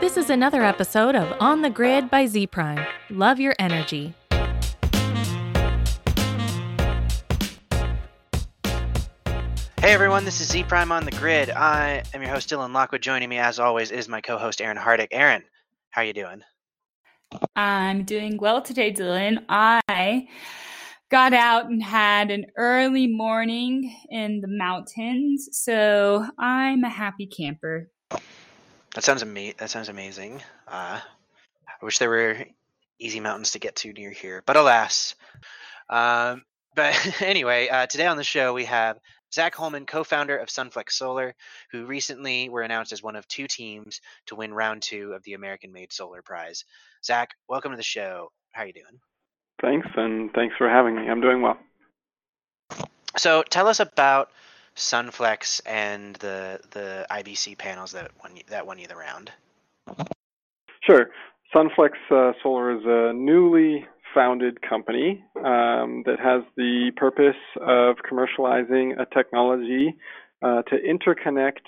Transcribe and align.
This 0.00 0.16
is 0.16 0.30
another 0.30 0.62
episode 0.62 1.16
of 1.16 1.36
On 1.40 1.60
the 1.60 1.70
Grid 1.70 2.08
by 2.08 2.26
Z 2.26 2.46
Prime. 2.46 2.86
Love 3.10 3.40
your 3.40 3.56
energy. 3.58 4.14
Hey 9.80 9.92
everyone, 9.92 10.24
this 10.24 10.40
is 10.40 10.48
Z 10.48 10.62
Prime 10.68 10.92
on 10.92 11.04
the 11.04 11.10
Grid. 11.10 11.50
I 11.50 12.04
am 12.14 12.22
your 12.22 12.30
host 12.30 12.48
Dylan 12.48 12.72
Lockwood. 12.72 13.02
Joining 13.02 13.28
me, 13.28 13.38
as 13.38 13.58
always, 13.58 13.90
is 13.90 14.08
my 14.08 14.20
co-host 14.20 14.60
Aaron 14.60 14.76
Hardick. 14.76 15.08
Aaron, 15.10 15.42
how 15.90 16.02
are 16.02 16.04
you 16.04 16.12
doing? 16.12 16.42
I'm 17.56 18.04
doing 18.04 18.36
well 18.36 18.62
today, 18.62 18.92
Dylan. 18.92 19.44
I 19.48 20.28
got 21.10 21.34
out 21.34 21.66
and 21.66 21.82
had 21.82 22.30
an 22.30 22.46
early 22.56 23.08
morning 23.08 23.96
in 24.10 24.42
the 24.42 24.48
mountains, 24.48 25.48
so 25.50 26.24
I'm 26.38 26.84
a 26.84 26.88
happy 26.88 27.26
camper. 27.26 27.90
That 28.94 29.04
sounds 29.04 29.22
ama- 29.22 29.54
That 29.58 29.70
sounds 29.70 29.88
amazing. 29.88 30.42
Uh, 30.66 31.00
I 31.00 31.84
wish 31.84 31.98
there 31.98 32.10
were 32.10 32.44
easy 32.98 33.20
mountains 33.20 33.52
to 33.52 33.58
get 33.58 33.76
to 33.76 33.92
near 33.92 34.10
here, 34.10 34.42
but 34.46 34.56
alas. 34.56 35.14
Um, 35.88 36.44
but 36.74 36.94
anyway, 37.22 37.68
uh, 37.68 37.86
today 37.86 38.06
on 38.06 38.16
the 38.16 38.24
show 38.24 38.52
we 38.52 38.64
have 38.64 38.98
Zach 39.32 39.54
Holman, 39.54 39.86
co-founder 39.86 40.36
of 40.38 40.48
Sunflex 40.48 40.92
Solar, 40.92 41.34
who 41.70 41.84
recently 41.84 42.48
were 42.48 42.62
announced 42.62 42.92
as 42.92 43.02
one 43.02 43.14
of 43.16 43.28
two 43.28 43.46
teams 43.46 44.00
to 44.26 44.34
win 44.34 44.54
round 44.54 44.82
two 44.82 45.12
of 45.12 45.22
the 45.24 45.34
American-made 45.34 45.92
Solar 45.92 46.22
Prize. 46.22 46.64
Zach, 47.04 47.30
welcome 47.48 47.70
to 47.72 47.76
the 47.76 47.82
show. 47.82 48.32
How 48.52 48.62
are 48.62 48.66
you 48.66 48.72
doing? 48.72 49.00
Thanks, 49.60 49.88
and 49.96 50.32
thanks 50.32 50.54
for 50.56 50.68
having 50.68 50.96
me. 50.96 51.08
I'm 51.08 51.20
doing 51.20 51.42
well. 51.42 51.58
So, 53.16 53.42
tell 53.50 53.66
us 53.66 53.80
about 53.80 54.30
Sunflex 54.78 55.60
and 55.66 56.14
the 56.16 56.60
the 56.70 57.06
IBC 57.10 57.58
panels 57.58 57.92
that 57.92 58.10
won 58.22 58.36
you, 58.36 58.42
that 58.48 58.66
won 58.66 58.78
you 58.78 58.86
the 58.86 58.96
round. 58.96 59.32
Sure. 60.82 61.10
Sunflex 61.54 61.92
uh, 62.10 62.32
Solar 62.42 62.76
is 62.76 62.84
a 62.84 63.12
newly 63.12 63.86
founded 64.14 64.60
company 64.62 65.24
um, 65.36 66.02
that 66.06 66.18
has 66.22 66.42
the 66.56 66.92
purpose 66.96 67.36
of 67.60 67.96
commercializing 68.10 69.00
a 69.00 69.06
technology 69.14 69.96
uh, 70.42 70.62
to 70.62 70.76
interconnect 70.76 71.66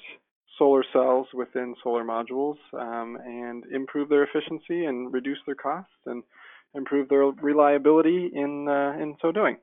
solar 0.59 0.85
cells 0.93 1.27
within 1.35 1.75
solar 1.83 2.05
modules 2.05 2.57
um, 2.75 3.19
and 3.25 3.65
improve 3.75 4.09
their 4.09 4.23
efficiency 4.23 4.85
and 4.85 5.13
reduce 5.13 5.39
their 5.47 5.55
costs 5.55 5.93
and 6.07 6.23
improve 6.75 7.09
their 7.09 7.25
reliability 7.25 8.31
in 8.33 8.69
uh, 8.69 8.93
in 9.03 9.17
so 9.21 9.33
doing. 9.33 9.57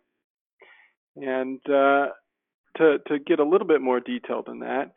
And 1.15 1.61
uh, 1.69 2.07
to 2.77 2.97
to 3.07 3.19
get 3.19 3.39
a 3.39 3.43
little 3.43 3.67
bit 3.67 3.81
more 3.81 3.99
detailed 3.99 4.45
than 4.47 4.59
that, 4.59 4.93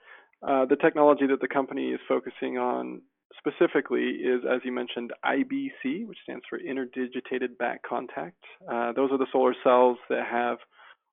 uh, 0.46 0.64
the 0.66 0.76
technology 0.76 1.26
that 1.26 1.40
the 1.40 1.48
company 1.48 1.88
is 1.88 2.00
focusing 2.08 2.58
on 2.58 3.02
specifically 3.38 4.02
is, 4.02 4.42
as 4.50 4.60
you 4.64 4.72
mentioned, 4.72 5.12
IBC, 5.24 6.06
which 6.06 6.18
stands 6.22 6.44
for 6.48 6.58
interdigitated 6.58 7.56
back 7.58 7.82
contact. 7.82 8.42
Uh, 8.70 8.92
those 8.92 9.10
are 9.12 9.18
the 9.18 9.26
solar 9.32 9.54
cells 9.64 9.98
that 10.08 10.26
have 10.30 10.58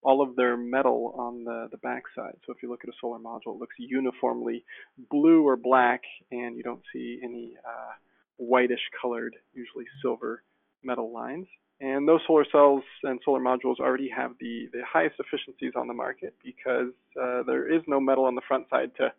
all 0.03 0.21
of 0.21 0.35
their 0.35 0.55
metal 0.55 1.13
on 1.17 1.43
the, 1.43 1.67
the 1.71 1.77
backside. 1.77 2.35
So 2.45 2.53
if 2.53 2.57
you 2.61 2.69
look 2.69 2.81
at 2.83 2.89
a 2.89 2.97
solar 3.01 3.19
module, 3.19 3.55
it 3.55 3.59
looks 3.59 3.75
uniformly 3.77 4.63
blue 5.09 5.47
or 5.47 5.57
black, 5.57 6.01
and 6.31 6.55
you 6.55 6.63
don't 6.63 6.81
see 6.93 7.19
any 7.23 7.53
uh, 7.65 7.93
whitish 8.37 8.79
colored, 9.01 9.35
usually 9.53 9.85
silver 10.01 10.43
metal 10.83 11.11
lines. 11.13 11.47
And 11.79 12.07
those 12.07 12.21
solar 12.25 12.45
cells 12.51 12.83
and 13.03 13.19
solar 13.23 13.39
modules 13.39 13.79
already 13.79 14.09
have 14.09 14.31
the, 14.39 14.67
the 14.73 14.81
highest 14.91 15.15
efficiencies 15.19 15.73
on 15.75 15.87
the 15.87 15.93
market 15.93 16.33
because 16.43 16.93
uh, 17.21 17.43
there 17.43 17.71
is 17.71 17.81
no 17.87 17.99
metal 17.99 18.25
on 18.25 18.35
the 18.35 18.41
front 18.47 18.65
side 18.69 18.91
to 18.97 19.13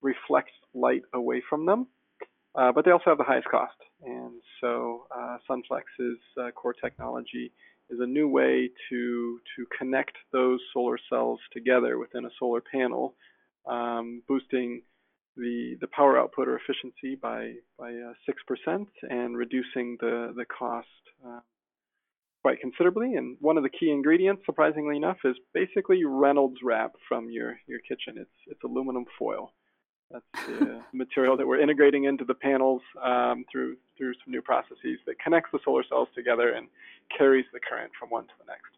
reflect 0.00 0.50
light 0.74 1.02
away 1.12 1.42
from 1.48 1.66
them. 1.66 1.88
Uh, 2.54 2.70
but 2.70 2.84
they 2.84 2.92
also 2.92 3.04
have 3.06 3.18
the 3.18 3.24
highest 3.24 3.48
cost. 3.48 3.74
And 4.04 4.34
so 4.60 5.06
uh, 5.16 5.38
Sunflex's 5.48 6.20
uh, 6.40 6.52
core 6.52 6.74
technology 6.74 7.50
is 7.90 7.98
a 8.00 8.06
new 8.06 8.28
way 8.28 8.70
to 8.88 9.40
to 9.56 9.66
connect 9.76 10.16
those 10.32 10.60
solar 10.72 10.98
cells 11.10 11.40
together 11.52 11.98
within 11.98 12.24
a 12.24 12.30
solar 12.38 12.60
panel, 12.60 13.14
um, 13.66 14.22
boosting 14.28 14.82
the 15.36 15.76
the 15.80 15.88
power 15.88 16.18
output 16.18 16.48
or 16.48 16.56
efficiency 16.56 17.16
by 17.16 17.54
by 17.78 17.90
uh, 17.90 18.12
six 18.24 18.40
percent 18.46 18.88
and 19.10 19.36
reducing 19.36 19.96
the 20.00 20.32
the 20.36 20.44
cost 20.44 20.86
uh, 21.26 21.40
quite 22.44 22.60
considerably. 22.60 23.14
And 23.14 23.38
one 23.40 23.56
of 23.56 23.62
the 23.62 23.70
key 23.70 23.90
ingredients, 23.90 24.42
surprisingly 24.44 24.98
enough, 24.98 25.16
is 25.24 25.34
basically 25.54 26.04
Reynolds 26.04 26.58
wrap 26.62 26.92
from 27.08 27.30
your 27.30 27.58
your 27.66 27.78
kitchen. 27.78 28.16
It's 28.18 28.38
it's 28.46 28.62
aluminum 28.62 29.06
foil. 29.18 29.54
That's 30.10 30.46
the 30.46 30.82
material 30.92 31.38
that 31.38 31.46
we're 31.46 31.58
integrating 31.58 32.04
into 32.04 32.26
the 32.26 32.34
panels 32.34 32.82
um, 33.02 33.46
through 33.50 33.76
through 33.96 34.12
some 34.22 34.30
new 34.30 34.42
processes 34.42 34.98
that 35.06 35.18
connects 35.24 35.52
the 35.52 35.58
solar 35.64 35.84
cells 35.88 36.08
together 36.14 36.50
and 36.50 36.68
carries 37.16 37.46
the 37.54 37.60
current 37.60 37.90
from 37.98 38.10
one 38.10 38.24
to 38.24 38.32
the 38.38 38.44
next. 38.46 38.72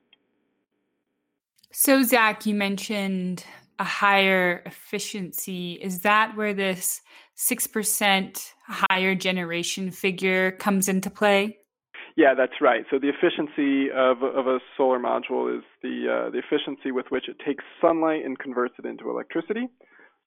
So, 1.73 2.05
Zach, 2.05 2.47
you 2.47 2.55
mentioned 2.55 3.45
a 3.81 3.85
higher 3.85 4.63
efficiency. 4.65 5.73
Is 5.73 6.03
that 6.03 6.37
where 6.37 6.55
this 6.55 7.03
6% 7.37 8.53
higher 8.67 9.15
generation 9.15 9.91
figure 9.91 10.53
comes 10.53 10.89
into 10.89 11.11
play? 11.11 11.59
Yeah, 12.17 12.33
that's 12.37 12.61
right. 12.63 12.85
So 12.91 12.99
the 12.99 13.11
efficiency 13.11 13.91
of, 13.95 14.23
of 14.23 14.47
a 14.47 14.59
solar 14.77 14.99
module 14.99 15.57
is 15.57 15.65
the 15.83 16.09
uh, 16.09 16.31
the 16.31 16.39
efficiency 16.39 16.91
with 16.91 17.07
which 17.11 17.29
it 17.29 17.37
takes 17.47 17.63
sunlight 17.81 18.25
and 18.25 18.39
converts 18.39 18.75
it 18.79 18.87
into 18.87 19.11
electricity. 19.11 19.69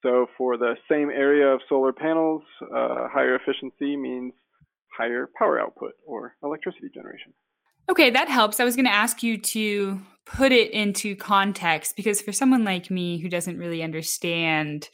So 0.04 0.28
for 0.38 0.56
the 0.58 0.76
same 0.90 1.10
area 1.10 1.48
of 1.48 1.62
solar 1.68 1.92
panels, 1.92 2.44
uh, 2.64 3.08
higher 3.12 3.36
efficiency 3.36 3.98
means 3.98 4.34
higher 4.96 5.28
power 5.38 5.60
output 5.60 5.94
or 6.06 6.36
electricity 6.44 6.90
generation. 6.94 7.34
Okay, 7.90 8.12
that 8.12 8.30
helps. 8.30 8.60
I 8.60 8.66
was 8.66 8.76
going 8.76 8.86
to 8.86 8.94
ask 8.94 9.24
you 9.24 9.40
to 9.40 10.00
put 10.28 10.52
it 10.52 10.70
into 10.72 11.16
context 11.16 11.96
because 11.96 12.22
for 12.22 12.32
someone 12.32 12.64
like 12.64 12.92
me 12.92 13.18
who 13.18 13.28
doesn't 13.30 13.58
really 13.58 13.82
understand 13.82 14.90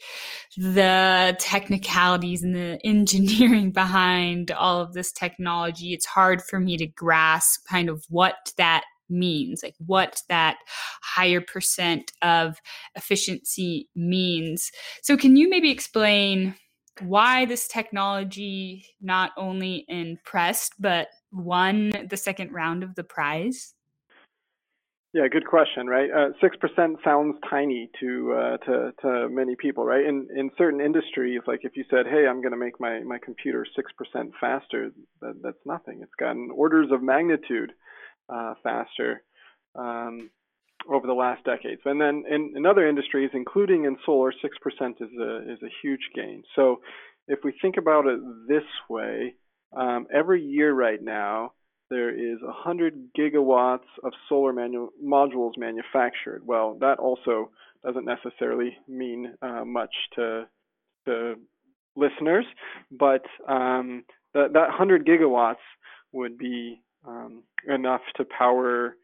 the 0.56 1.36
technicalities 1.38 2.42
and 2.42 2.56
the 2.56 2.78
engineering 2.84 3.70
behind 3.70 4.50
all 4.50 4.80
of 4.80 4.94
this 4.94 5.12
technology, 5.12 5.92
it's 5.92 6.06
hard 6.06 6.40
for 6.40 6.58
me 6.58 6.78
to 6.78 6.86
grasp 6.86 7.66
kind 7.68 7.90
of 7.90 8.02
what 8.08 8.52
that 8.56 8.84
means, 9.10 9.62
like 9.62 9.74
what 9.84 10.22
that 10.30 10.56
higher 11.02 11.42
percent 11.42 12.12
of 12.22 12.56
efficiency 12.94 13.90
means. 13.94 14.70
So, 15.02 15.18
can 15.18 15.36
you 15.36 15.50
maybe 15.50 15.70
explain 15.70 16.54
why 17.02 17.44
this 17.44 17.68
technology 17.68 18.86
not 19.02 19.32
only 19.36 19.84
impressed, 19.88 20.72
but 20.78 21.08
won 21.36 21.92
the 22.08 22.16
second 22.16 22.52
round 22.52 22.82
of 22.82 22.94
the 22.94 23.04
prize? 23.04 23.74
Yeah, 25.12 25.28
good 25.28 25.46
question, 25.46 25.86
right? 25.86 26.10
Uh, 26.10 26.28
six 26.40 26.56
uh, 26.56 26.66
percent 26.66 26.98
sounds 27.02 27.36
tiny 27.48 27.88
to 28.00 28.32
uh, 28.32 28.56
to 28.66 28.92
to 29.02 29.28
many 29.30 29.56
people, 29.56 29.84
right? 29.84 30.04
In 30.04 30.28
in 30.36 30.50
certain 30.58 30.80
industries, 30.80 31.40
like 31.46 31.60
if 31.62 31.76
you 31.76 31.84
said, 31.88 32.06
"Hey, 32.06 32.26
I'm 32.26 32.42
going 32.42 32.52
to 32.52 32.58
make 32.58 32.78
my 32.80 33.00
my 33.00 33.18
computer 33.18 33.64
six 33.74 33.90
percent 33.92 34.32
faster," 34.40 34.90
that, 35.22 35.34
that's 35.42 35.64
nothing. 35.64 36.00
It's 36.02 36.12
gotten 36.18 36.50
orders 36.54 36.88
of 36.92 37.02
magnitude 37.02 37.72
uh, 38.28 38.54
faster 38.62 39.22
um, 39.74 40.30
over 40.90 41.06
the 41.06 41.12
last 41.12 41.44
decades. 41.44 41.80
And 41.84 42.00
then 42.00 42.24
in, 42.30 42.52
in 42.56 42.66
other 42.66 42.88
industries, 42.88 43.30
including 43.34 43.84
in 43.84 43.96
solar, 44.04 44.32
6% 44.32 44.36
is 45.00 45.08
a, 45.20 45.52
is 45.52 45.58
a 45.62 45.72
huge 45.82 46.10
gain. 46.14 46.42
So 46.54 46.80
if 47.28 47.40
we 47.44 47.52
think 47.60 47.76
about 47.76 48.06
it 48.06 48.20
this 48.48 48.64
way, 48.88 49.34
um, 49.74 50.06
every 50.12 50.42
year 50.42 50.72
right 50.72 51.02
now, 51.02 51.52
there 51.90 52.10
is 52.10 52.40
100 52.42 53.10
gigawatts 53.16 53.86
of 54.02 54.12
solar 54.28 54.52
manu- 54.52 54.90
modules 55.02 55.52
manufactured. 55.56 56.42
Well, 56.44 56.76
that 56.80 56.98
also 56.98 57.50
doesn't 57.84 58.04
necessarily 58.04 58.76
mean 58.88 59.34
uh, 59.40 59.64
much 59.64 59.94
to, 60.16 60.48
to 61.06 61.34
listeners, 61.94 62.44
but 62.90 63.22
um, 63.48 64.04
that, 64.34 64.52
that 64.52 64.68
100 64.68 65.06
gigawatts 65.06 65.56
would 66.12 66.36
be 66.36 66.80
um, 67.06 67.42
enough 67.68 68.00
to 68.16 68.24
power 68.24 68.96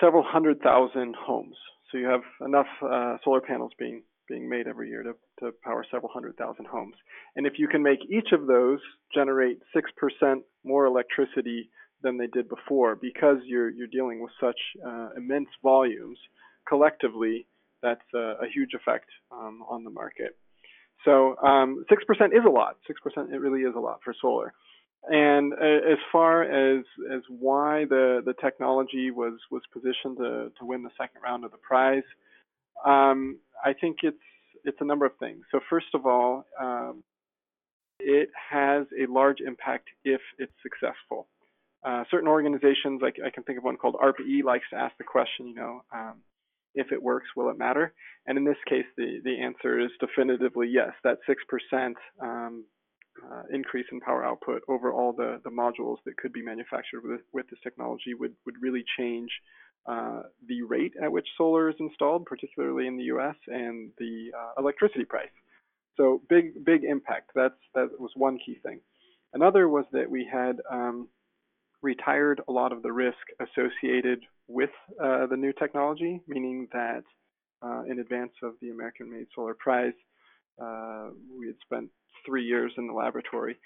several 0.00 0.22
hundred 0.22 0.60
thousand 0.60 1.14
homes. 1.18 1.56
So 1.92 1.98
you 1.98 2.06
have 2.06 2.22
enough 2.44 2.66
uh, 2.82 3.18
solar 3.22 3.42
panels 3.42 3.72
being 3.78 4.02
being 4.28 4.48
made 4.48 4.66
every 4.66 4.88
year 4.88 5.02
to, 5.02 5.12
to 5.40 5.52
power 5.62 5.84
several 5.90 6.10
hundred 6.10 6.36
thousand 6.36 6.66
homes. 6.66 6.94
And 7.36 7.46
if 7.46 7.54
you 7.58 7.68
can 7.68 7.82
make 7.82 7.98
each 8.08 8.32
of 8.32 8.46
those 8.46 8.78
generate 9.14 9.58
six 9.74 9.90
percent 9.96 10.42
more 10.64 10.86
electricity 10.86 11.68
than 12.02 12.16
they 12.16 12.28
did 12.28 12.48
before, 12.48 12.96
because 12.96 13.38
you're 13.44 13.70
you're 13.70 13.88
dealing 13.88 14.22
with 14.22 14.32
such 14.40 14.58
uh, 14.86 15.10
immense 15.16 15.48
volumes, 15.62 16.18
collectively, 16.66 17.46
that's 17.82 18.00
a, 18.14 18.18
a 18.18 18.46
huge 18.54 18.70
effect 18.74 19.08
um, 19.30 19.62
on 19.68 19.84
the 19.84 19.90
market. 19.90 20.38
So 21.04 21.36
um, 21.38 21.84
six 21.90 22.04
percent 22.04 22.32
is 22.32 22.44
a 22.46 22.50
lot. 22.50 22.76
Six 22.86 23.00
percent 23.00 23.32
it 23.32 23.38
really 23.38 23.62
is 23.62 23.74
a 23.76 23.80
lot 23.80 24.00
for 24.04 24.14
solar. 24.20 24.54
And 25.08 25.52
as 25.52 25.98
far 26.12 26.44
as 26.44 26.84
as 27.12 27.22
why 27.28 27.86
the 27.86 28.22
the 28.24 28.34
technology 28.34 29.10
was 29.10 29.34
was 29.50 29.62
positioned 29.72 30.18
to 30.18 30.52
to 30.58 30.64
win 30.64 30.82
the 30.82 30.90
second 30.96 31.22
round 31.22 31.44
of 31.44 31.50
the 31.50 31.56
prize, 31.58 32.04
um, 32.84 33.38
I 33.64 33.72
think 33.72 33.98
it's 34.02 34.16
it's 34.64 34.78
a 34.80 34.84
number 34.84 35.04
of 35.04 35.12
things. 35.18 35.44
So 35.50 35.60
first 35.68 35.94
of 35.94 36.06
all, 36.06 36.46
um, 36.60 37.02
it 37.98 38.30
has 38.50 38.86
a 38.98 39.10
large 39.10 39.40
impact 39.40 39.88
if 40.04 40.20
it's 40.38 40.52
successful. 40.62 41.26
Uh, 41.84 42.04
certain 42.10 42.28
organizations, 42.28 43.00
like 43.02 43.16
I 43.24 43.30
can 43.30 43.42
think 43.42 43.58
of 43.58 43.64
one 43.64 43.76
called 43.76 43.96
ARPA-E, 43.96 44.42
likes 44.44 44.64
to 44.70 44.76
ask 44.76 44.96
the 44.98 45.04
question, 45.04 45.48
you 45.48 45.54
know, 45.54 45.82
um, 45.92 46.14
if 46.74 46.92
it 46.92 47.02
works, 47.02 47.26
will 47.36 47.50
it 47.50 47.58
matter? 47.58 47.92
And 48.26 48.38
in 48.38 48.44
this 48.44 48.56
case, 48.68 48.84
the, 48.96 49.20
the 49.24 49.40
answer 49.40 49.80
is 49.80 49.90
definitively 49.98 50.68
yes. 50.68 50.92
That 51.02 51.18
6% 51.28 51.94
um, 52.20 52.64
uh, 53.30 53.42
increase 53.52 53.86
in 53.92 54.00
power 54.00 54.24
output 54.24 54.62
over 54.68 54.92
all 54.92 55.12
the, 55.12 55.40
the 55.44 55.50
modules 55.50 55.96
that 56.04 56.16
could 56.16 56.32
be 56.32 56.42
manufactured 56.42 57.02
with, 57.04 57.20
with 57.32 57.48
this 57.50 57.58
technology 57.62 58.14
would, 58.14 58.34
would 58.46 58.56
really 58.60 58.84
change 58.98 59.30
uh, 59.86 60.22
the 60.48 60.62
rate 60.62 60.94
at 61.02 61.10
which 61.10 61.26
solar 61.36 61.68
is 61.68 61.76
installed, 61.80 62.24
particularly 62.24 62.86
in 62.86 62.96
the 62.96 63.04
US, 63.04 63.36
and 63.48 63.90
the 63.98 64.30
uh, 64.36 64.60
electricity 64.60 65.04
price. 65.04 65.28
So 65.96 66.22
big, 66.28 66.64
big 66.64 66.84
impact. 66.84 67.30
That's, 67.34 67.54
that 67.74 67.88
was 67.98 68.10
one 68.14 68.38
key 68.44 68.58
thing. 68.62 68.80
Another 69.34 69.68
was 69.68 69.84
that 69.92 70.10
we 70.10 70.28
had 70.30 70.56
um, 70.70 71.08
retired 71.82 72.40
a 72.48 72.52
lot 72.52 72.72
of 72.72 72.82
the 72.82 72.92
risk 72.92 73.18
associated 73.40 74.20
with 74.46 74.70
uh, 75.02 75.26
the 75.26 75.36
new 75.36 75.52
technology, 75.52 76.20
meaning 76.28 76.68
that 76.72 77.02
uh, 77.62 77.82
in 77.88 77.98
advance 77.98 78.32
of 78.42 78.52
the 78.60 78.70
American 78.70 79.10
Made 79.10 79.26
Solar 79.34 79.54
Prize, 79.54 79.92
uh, 80.62 81.08
we 81.38 81.46
had 81.46 81.56
spent 81.64 81.88
three 82.24 82.44
years 82.44 82.72
in 82.76 82.86
the 82.86 82.92
laboratory 82.92 83.56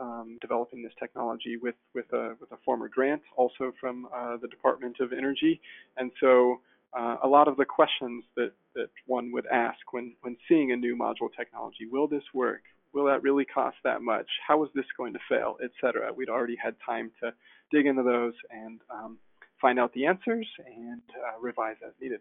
um, 0.00 0.38
developing 0.40 0.82
this 0.82 0.92
technology 0.98 1.56
with 1.56 1.74
with 1.94 2.10
a 2.12 2.34
with 2.40 2.50
a 2.52 2.56
former 2.64 2.88
grant, 2.88 3.22
also 3.36 3.72
from 3.78 4.08
uh, 4.14 4.36
the 4.38 4.48
Department 4.48 4.96
of 5.00 5.12
Energy, 5.12 5.60
and 5.96 6.10
so 6.20 6.60
uh, 6.98 7.16
a 7.22 7.28
lot 7.28 7.46
of 7.48 7.56
the 7.56 7.64
questions 7.64 8.24
that 8.36 8.52
that 8.74 8.88
one 9.06 9.30
would 9.32 9.46
ask 9.46 9.78
when 9.92 10.14
when 10.22 10.36
seeing 10.48 10.72
a 10.72 10.76
new 10.76 10.96
module 10.96 11.28
technology, 11.36 11.86
will 11.90 12.08
this 12.08 12.24
work? 12.34 12.62
Will 12.92 13.04
that 13.04 13.22
really 13.22 13.44
cost 13.44 13.76
that 13.84 14.02
much? 14.02 14.26
How 14.46 14.64
is 14.64 14.70
this 14.74 14.86
going 14.96 15.12
to 15.12 15.20
fail, 15.28 15.56
etc. 15.62 16.12
We'd 16.12 16.28
already 16.28 16.56
had 16.56 16.74
time 16.84 17.12
to 17.22 17.32
dig 17.70 17.86
into 17.86 18.02
those 18.02 18.34
and 18.50 18.80
um, 18.90 19.18
find 19.60 19.78
out 19.78 19.92
the 19.92 20.06
answers 20.06 20.46
and 20.66 21.02
uh, 21.14 21.40
revise 21.40 21.76
as 21.86 21.92
needed. 22.00 22.20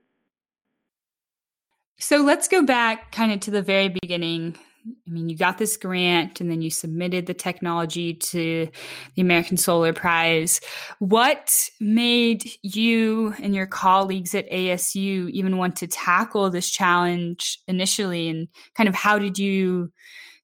So 1.98 2.18
let's 2.18 2.48
go 2.48 2.64
back 2.64 3.12
kind 3.12 3.32
of 3.32 3.40
to 3.42 3.52
the 3.52 3.64
very 3.64 3.90
beginning. 3.90 4.58
I 4.86 5.10
mean, 5.10 5.30
you 5.30 5.38
got 5.38 5.58
this 5.58 5.78
grant 5.78 6.40
and 6.40 6.50
then 6.50 6.62
you 6.62 6.70
submitted 6.70 7.26
the 7.26 7.34
technology 7.34 8.14
to 8.14 8.70
the 9.16 9.22
American 9.22 9.58
Solar 9.58 9.94
Prize. 9.94 10.62
What 11.00 11.70
made 11.80 12.50
you 12.64 13.34
and 13.42 13.54
your 13.54 13.68
colleagues 13.68 14.34
at 14.34 14.50
ASU 14.50 15.30
even 15.32 15.58
want 15.58 15.76
to 15.78 15.88
tackle 15.88 16.50
this 16.50 16.70
challenge 16.70 17.60
initially? 17.68 18.30
And 18.30 18.48
kind 18.76 18.88
of 18.88 18.96
how 18.96 19.20
did 19.20 19.38
you 19.38 19.92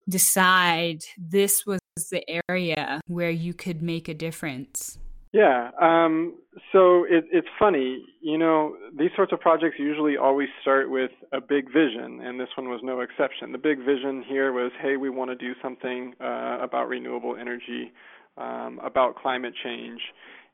decide 0.10 1.04
this 1.18 1.66
was 1.66 1.80
the 2.12 2.24
area 2.50 3.02
where 3.08 3.32
you 3.32 3.54
could 3.54 3.82
make 3.82 4.08
a 4.08 4.14
difference? 4.14 4.98
Yeah. 5.36 5.72
Um, 5.82 6.36
so 6.72 7.04
it, 7.04 7.26
it's 7.30 7.50
funny, 7.60 8.06
you 8.22 8.38
know, 8.38 8.78
these 8.98 9.10
sorts 9.18 9.34
of 9.34 9.42
projects 9.42 9.76
usually 9.78 10.16
always 10.16 10.48
start 10.62 10.90
with 10.90 11.12
a 11.34 11.42
big 11.42 11.66
vision, 11.74 12.22
and 12.24 12.40
this 12.40 12.48
one 12.56 12.70
was 12.70 12.80
no 12.82 13.02
exception. 13.02 13.52
The 13.52 13.58
big 13.58 13.80
vision 13.80 14.24
here 14.26 14.54
was, 14.54 14.72
hey, 14.82 14.96
we 14.96 15.10
want 15.10 15.32
to 15.32 15.36
do 15.36 15.52
something 15.62 16.14
uh, 16.22 16.60
about 16.62 16.88
renewable 16.88 17.36
energy, 17.36 17.92
um, 18.38 18.80
about 18.82 19.18
climate 19.18 19.54
change, 19.62 20.00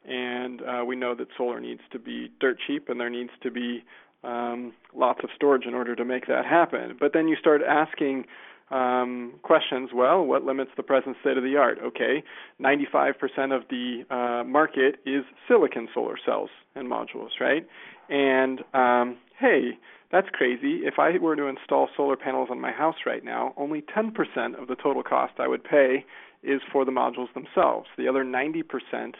and 0.03 0.63
uh, 0.63 0.83
we 0.83 0.95
know 0.95 1.13
that 1.13 1.27
solar 1.37 1.59
needs 1.59 1.81
to 1.91 1.99
be 1.99 2.31
dirt 2.39 2.57
cheap, 2.65 2.89
and 2.89 2.99
there 2.99 3.11
needs 3.11 3.29
to 3.43 3.51
be 3.51 3.83
um, 4.23 4.73
lots 4.95 5.19
of 5.23 5.29
storage 5.35 5.67
in 5.67 5.75
order 5.75 5.95
to 5.95 6.03
make 6.03 6.25
that 6.25 6.43
happen. 6.43 6.97
But 6.99 7.13
then 7.13 7.27
you 7.27 7.35
start 7.35 7.61
asking 7.61 8.25
um, 8.71 9.33
questions. 9.43 9.89
Well, 9.93 10.23
what 10.23 10.43
limits 10.43 10.71
the 10.77 10.83
present 10.83 11.17
state 11.21 11.37
of 11.37 11.43
the 11.43 11.57
art? 11.57 11.79
Okay, 11.83 12.23
95% 12.61 13.55
of 13.55 13.63
the 13.69 14.03
uh, 14.09 14.43
market 14.47 14.95
is 15.05 15.23
silicon 15.47 15.87
solar 15.93 16.17
cells 16.25 16.49
and 16.75 16.87
modules, 16.87 17.39
right? 17.39 17.67
And 18.09 18.61
um, 18.73 19.17
hey, 19.39 19.77
that's 20.11 20.27
crazy. 20.31 20.81
If 20.83 20.95
I 20.99 21.17
were 21.17 21.35
to 21.35 21.47
install 21.47 21.89
solar 21.95 22.17
panels 22.17 22.49
on 22.51 22.59
my 22.59 22.71
house 22.71 22.97
right 23.05 23.23
now, 23.23 23.53
only 23.57 23.81
10% 23.81 24.61
of 24.61 24.67
the 24.67 24.75
total 24.75 25.03
cost 25.03 25.33
I 25.39 25.47
would 25.47 25.63
pay 25.63 26.05
is 26.43 26.61
for 26.71 26.85
the 26.85 26.91
modules 26.91 27.31
themselves. 27.33 27.87
The 27.97 28.07
other 28.07 28.23
90% 28.23 28.63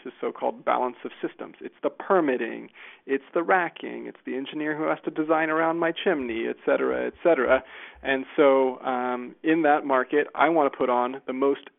is 0.04 0.12
so-called 0.20 0.64
balance 0.64 0.96
of 1.04 1.12
systems. 1.26 1.56
It's 1.60 1.74
the 1.82 1.90
permitting, 1.90 2.68
it's 3.06 3.24
the 3.32 3.42
racking, 3.42 4.06
it's 4.06 4.18
the 4.26 4.36
engineer 4.36 4.76
who 4.76 4.84
has 4.84 4.98
to 5.04 5.10
design 5.10 5.48
around 5.48 5.78
my 5.78 5.92
chimney, 5.92 6.46
et 6.48 6.56
cetera, 6.66 7.06
et 7.06 7.14
cetera. 7.22 7.62
And 8.02 8.24
so 8.36 8.80
um, 8.80 9.36
in 9.44 9.62
that 9.62 9.84
market, 9.84 10.26
I 10.34 10.48
want 10.48 10.72
to 10.72 10.76
put 10.76 10.90
on 10.90 11.20
the 11.26 11.32
most 11.32 11.70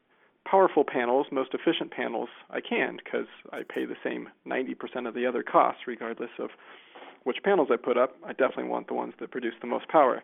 powerful 0.45 0.83
panels, 0.83 1.27
most 1.31 1.53
efficient 1.53 1.91
panels 1.91 2.29
I 2.49 2.59
can 2.61 2.97
because 3.03 3.27
I 3.51 3.61
pay 3.63 3.85
the 3.85 3.95
same 4.03 4.29
90% 4.47 5.07
of 5.07 5.13
the 5.13 5.25
other 5.25 5.43
costs 5.43 5.81
regardless 5.87 6.29
of 6.39 6.49
which 7.23 7.37
panels 7.43 7.69
I 7.71 7.77
put 7.77 7.97
up. 7.97 8.15
I 8.25 8.31
definitely 8.31 8.65
want 8.65 8.87
the 8.87 8.93
ones 8.93 9.13
that 9.19 9.31
produce 9.31 9.53
the 9.61 9.67
most 9.67 9.87
power. 9.87 10.23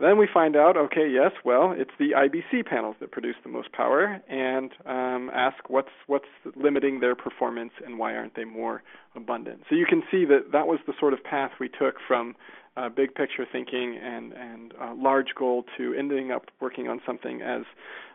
Then 0.00 0.16
we 0.16 0.26
find 0.32 0.56
out, 0.56 0.78
okay, 0.78 1.06
yes, 1.10 1.32
well, 1.44 1.74
it's 1.76 1.90
the 1.98 2.12
IBC 2.16 2.64
panels 2.64 2.96
that 3.00 3.10
produce 3.10 3.36
the 3.44 3.50
most 3.50 3.70
power, 3.72 4.20
and 4.28 4.70
um, 4.86 5.30
ask 5.34 5.68
what's 5.68 5.90
what's 6.06 6.28
limiting 6.56 7.00
their 7.00 7.14
performance 7.14 7.72
and 7.84 7.98
why 7.98 8.14
aren't 8.14 8.34
they 8.34 8.44
more 8.44 8.82
abundant. 9.14 9.62
So 9.68 9.74
you 9.74 9.84
can 9.84 10.02
see 10.10 10.24
that 10.24 10.52
that 10.52 10.66
was 10.66 10.78
the 10.86 10.94
sort 10.98 11.12
of 11.12 11.22
path 11.22 11.52
we 11.60 11.68
took 11.68 11.96
from 12.08 12.34
uh, 12.78 12.88
big 12.88 13.14
picture 13.14 13.46
thinking 13.50 13.98
and 14.02 14.32
and 14.32 14.72
uh, 14.80 14.94
large 14.96 15.34
goal 15.36 15.64
to 15.76 15.92
ending 15.94 16.30
up 16.32 16.46
working 16.60 16.88
on 16.88 17.00
something 17.04 17.42
as 17.42 17.62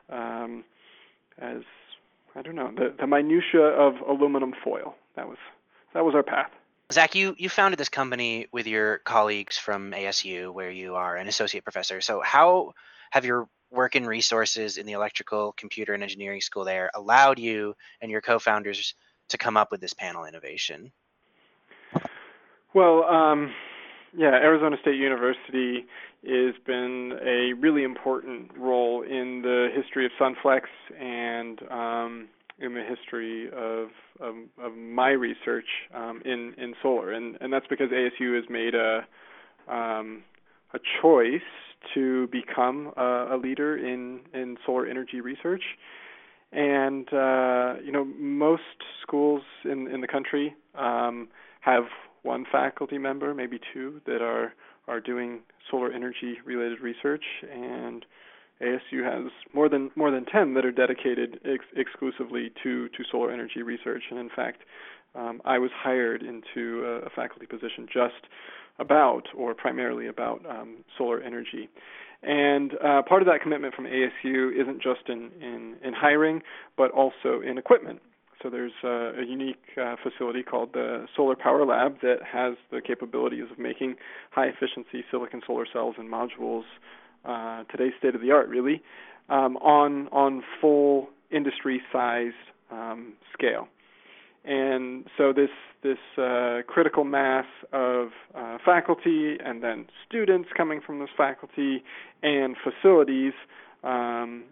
um, 0.09 0.63
as 1.37 1.61
I 2.35 2.41
don't 2.41 2.55
know 2.55 2.71
the 2.75 2.95
the 2.99 3.05
minutia 3.05 3.61
of 3.61 3.95
aluminum 4.07 4.53
foil. 4.63 4.95
That 5.15 5.27
was 5.27 5.37
that 5.93 6.03
was 6.03 6.15
our 6.15 6.23
path. 6.23 6.49
Zach, 6.91 7.15
you, 7.15 7.35
you 7.37 7.49
founded 7.49 7.79
this 7.79 7.89
company 7.89 8.47
with 8.51 8.67
your 8.67 8.99
colleagues 8.99 9.57
from 9.57 9.91
ASU, 9.91 10.53
where 10.53 10.69
you 10.69 10.95
are 10.95 11.15
an 11.15 11.27
associate 11.27 11.63
professor. 11.63 11.99
So, 11.99 12.21
how 12.21 12.73
have 13.09 13.25
your 13.25 13.47
work 13.71 13.95
and 13.95 14.07
resources 14.07 14.77
in 14.77 14.85
the 14.85 14.93
electrical, 14.93 15.53
computer, 15.53 15.93
and 15.93 16.03
engineering 16.03 16.41
school 16.41 16.63
there 16.63 16.91
allowed 16.93 17.39
you 17.39 17.75
and 18.01 18.11
your 18.11 18.21
co 18.21 18.37
founders 18.37 18.93
to 19.29 19.37
come 19.37 19.57
up 19.57 19.71
with 19.71 19.81
this 19.81 19.93
panel 19.93 20.25
innovation? 20.25 20.91
Well, 22.73 23.03
um, 23.05 23.51
yeah, 24.15 24.33
Arizona 24.33 24.77
State 24.81 24.97
University 24.97 25.85
has 26.27 26.55
been 26.65 27.17
a 27.23 27.53
really 27.53 27.83
important 27.83 28.51
role 28.57 29.01
in 29.01 29.41
the 29.41 29.69
history 29.75 30.05
of 30.05 30.11
Sunflex 30.19 30.63
and 30.99 31.61
um, 31.71 32.27
in 32.59 32.73
the 32.73 32.83
history 32.83 33.47
of 33.47 33.89
of, 34.19 34.35
of 34.61 34.77
my 34.77 35.09
research 35.09 35.67
um, 35.93 36.21
in 36.25 36.53
in 36.57 36.73
solar, 36.81 37.11
and 37.11 37.37
and 37.41 37.51
that's 37.51 37.67
because 37.67 37.89
ASU 37.89 38.35
has 38.35 38.45
made 38.49 38.75
a 38.75 39.05
um, 39.67 40.23
a 40.73 40.79
choice 41.01 41.41
to 41.93 42.27
become 42.27 42.91
a, 42.97 43.35
a 43.35 43.37
leader 43.37 43.77
in 43.77 44.21
in 44.33 44.57
solar 44.65 44.85
energy 44.85 45.21
research. 45.21 45.63
And 46.51 47.07
uh, 47.11 47.75
you 47.83 47.91
know, 47.91 48.05
most 48.17 48.61
schools 49.01 49.41
in 49.65 49.87
in 49.87 50.01
the 50.01 50.07
country 50.07 50.55
um, 50.77 51.27
have 51.61 51.83
one 52.23 52.45
faculty 52.51 52.97
member, 52.97 53.33
maybe 53.33 53.59
two, 53.73 54.01
that 54.05 54.21
are 54.21 54.53
are 54.87 55.01
doing 55.01 55.41
solar 55.69 55.91
energy 55.91 56.37
related 56.45 56.79
research, 56.79 57.23
and 57.51 58.05
ASU 58.61 59.03
has 59.03 59.31
more 59.53 59.67
than 59.67 59.91
more 59.95 60.11
than 60.11 60.25
10 60.25 60.53
that 60.53 60.65
are 60.65 60.71
dedicated 60.71 61.39
ex- 61.45 61.65
exclusively 61.75 62.51
to 62.63 62.87
to 62.89 63.03
solar 63.11 63.31
energy 63.31 63.61
research, 63.61 64.03
and 64.09 64.19
in 64.19 64.29
fact, 64.29 64.61
um, 65.15 65.41
I 65.45 65.57
was 65.59 65.71
hired 65.73 66.21
into 66.23 66.83
a, 66.85 67.07
a, 67.07 67.09
faculty 67.09 67.45
position 67.45 67.87
just 67.91 68.27
about 68.79 69.23
or 69.35 69.53
primarily 69.53 70.07
about 70.07 70.45
um, 70.49 70.77
solar 70.97 71.21
energy. 71.21 71.69
And 72.21 72.73
uh, 72.83 73.01
part 73.03 73.21
of 73.21 73.27
that 73.27 73.41
commitment 73.41 73.75
from 73.75 73.85
ASU 73.85 74.59
isn't 74.59 74.81
just 74.81 75.07
in, 75.07 75.31
in, 75.41 75.75
in 75.83 75.93
hiring, 75.93 76.41
but 76.75 76.91
also 76.91 77.41
in 77.45 77.57
equipment. 77.57 78.01
So 78.41 78.49
there's 78.49 78.73
uh, 78.83 79.13
a 79.21 79.25
unique 79.25 79.63
uh, 79.81 79.95
facility 80.03 80.43
called 80.43 80.73
the 80.73 81.07
Solar 81.15 81.35
Power 81.35 81.65
Lab 81.65 82.01
that 82.01 82.17
has 82.31 82.55
the 82.71 82.81
capabilities 82.81 83.45
of 83.51 83.57
making 83.57 83.95
high 84.31 84.47
efficiency 84.47 85.03
silicon 85.09 85.41
solar 85.47 85.65
cells 85.71 85.95
and 85.97 86.11
modules 86.11 86.63
uh, 87.25 87.63
today's 87.71 87.93
state 87.97 88.15
of 88.15 88.21
the 88.21 88.31
art, 88.31 88.47
really, 88.49 88.81
um, 89.29 89.57
on 89.57 90.07
on 90.09 90.43
full 90.61 91.09
industry 91.31 91.81
sized 91.91 92.35
um, 92.71 93.13
scale. 93.33 93.67
And 94.43 95.05
so 95.17 95.33
this 95.33 95.49
this 95.81 95.97
uh, 96.17 96.61
critical 96.67 97.03
mass 97.03 97.45
of 97.73 98.09
uh, 98.35 98.57
faculty 98.63 99.37
and 99.43 99.63
then 99.63 99.87
students 100.07 100.49
coming 100.55 100.81
from 100.85 100.99
this 100.99 101.09
faculty 101.15 101.83
and 102.23 102.55
facilities 102.63 103.33
um, 103.83 104.43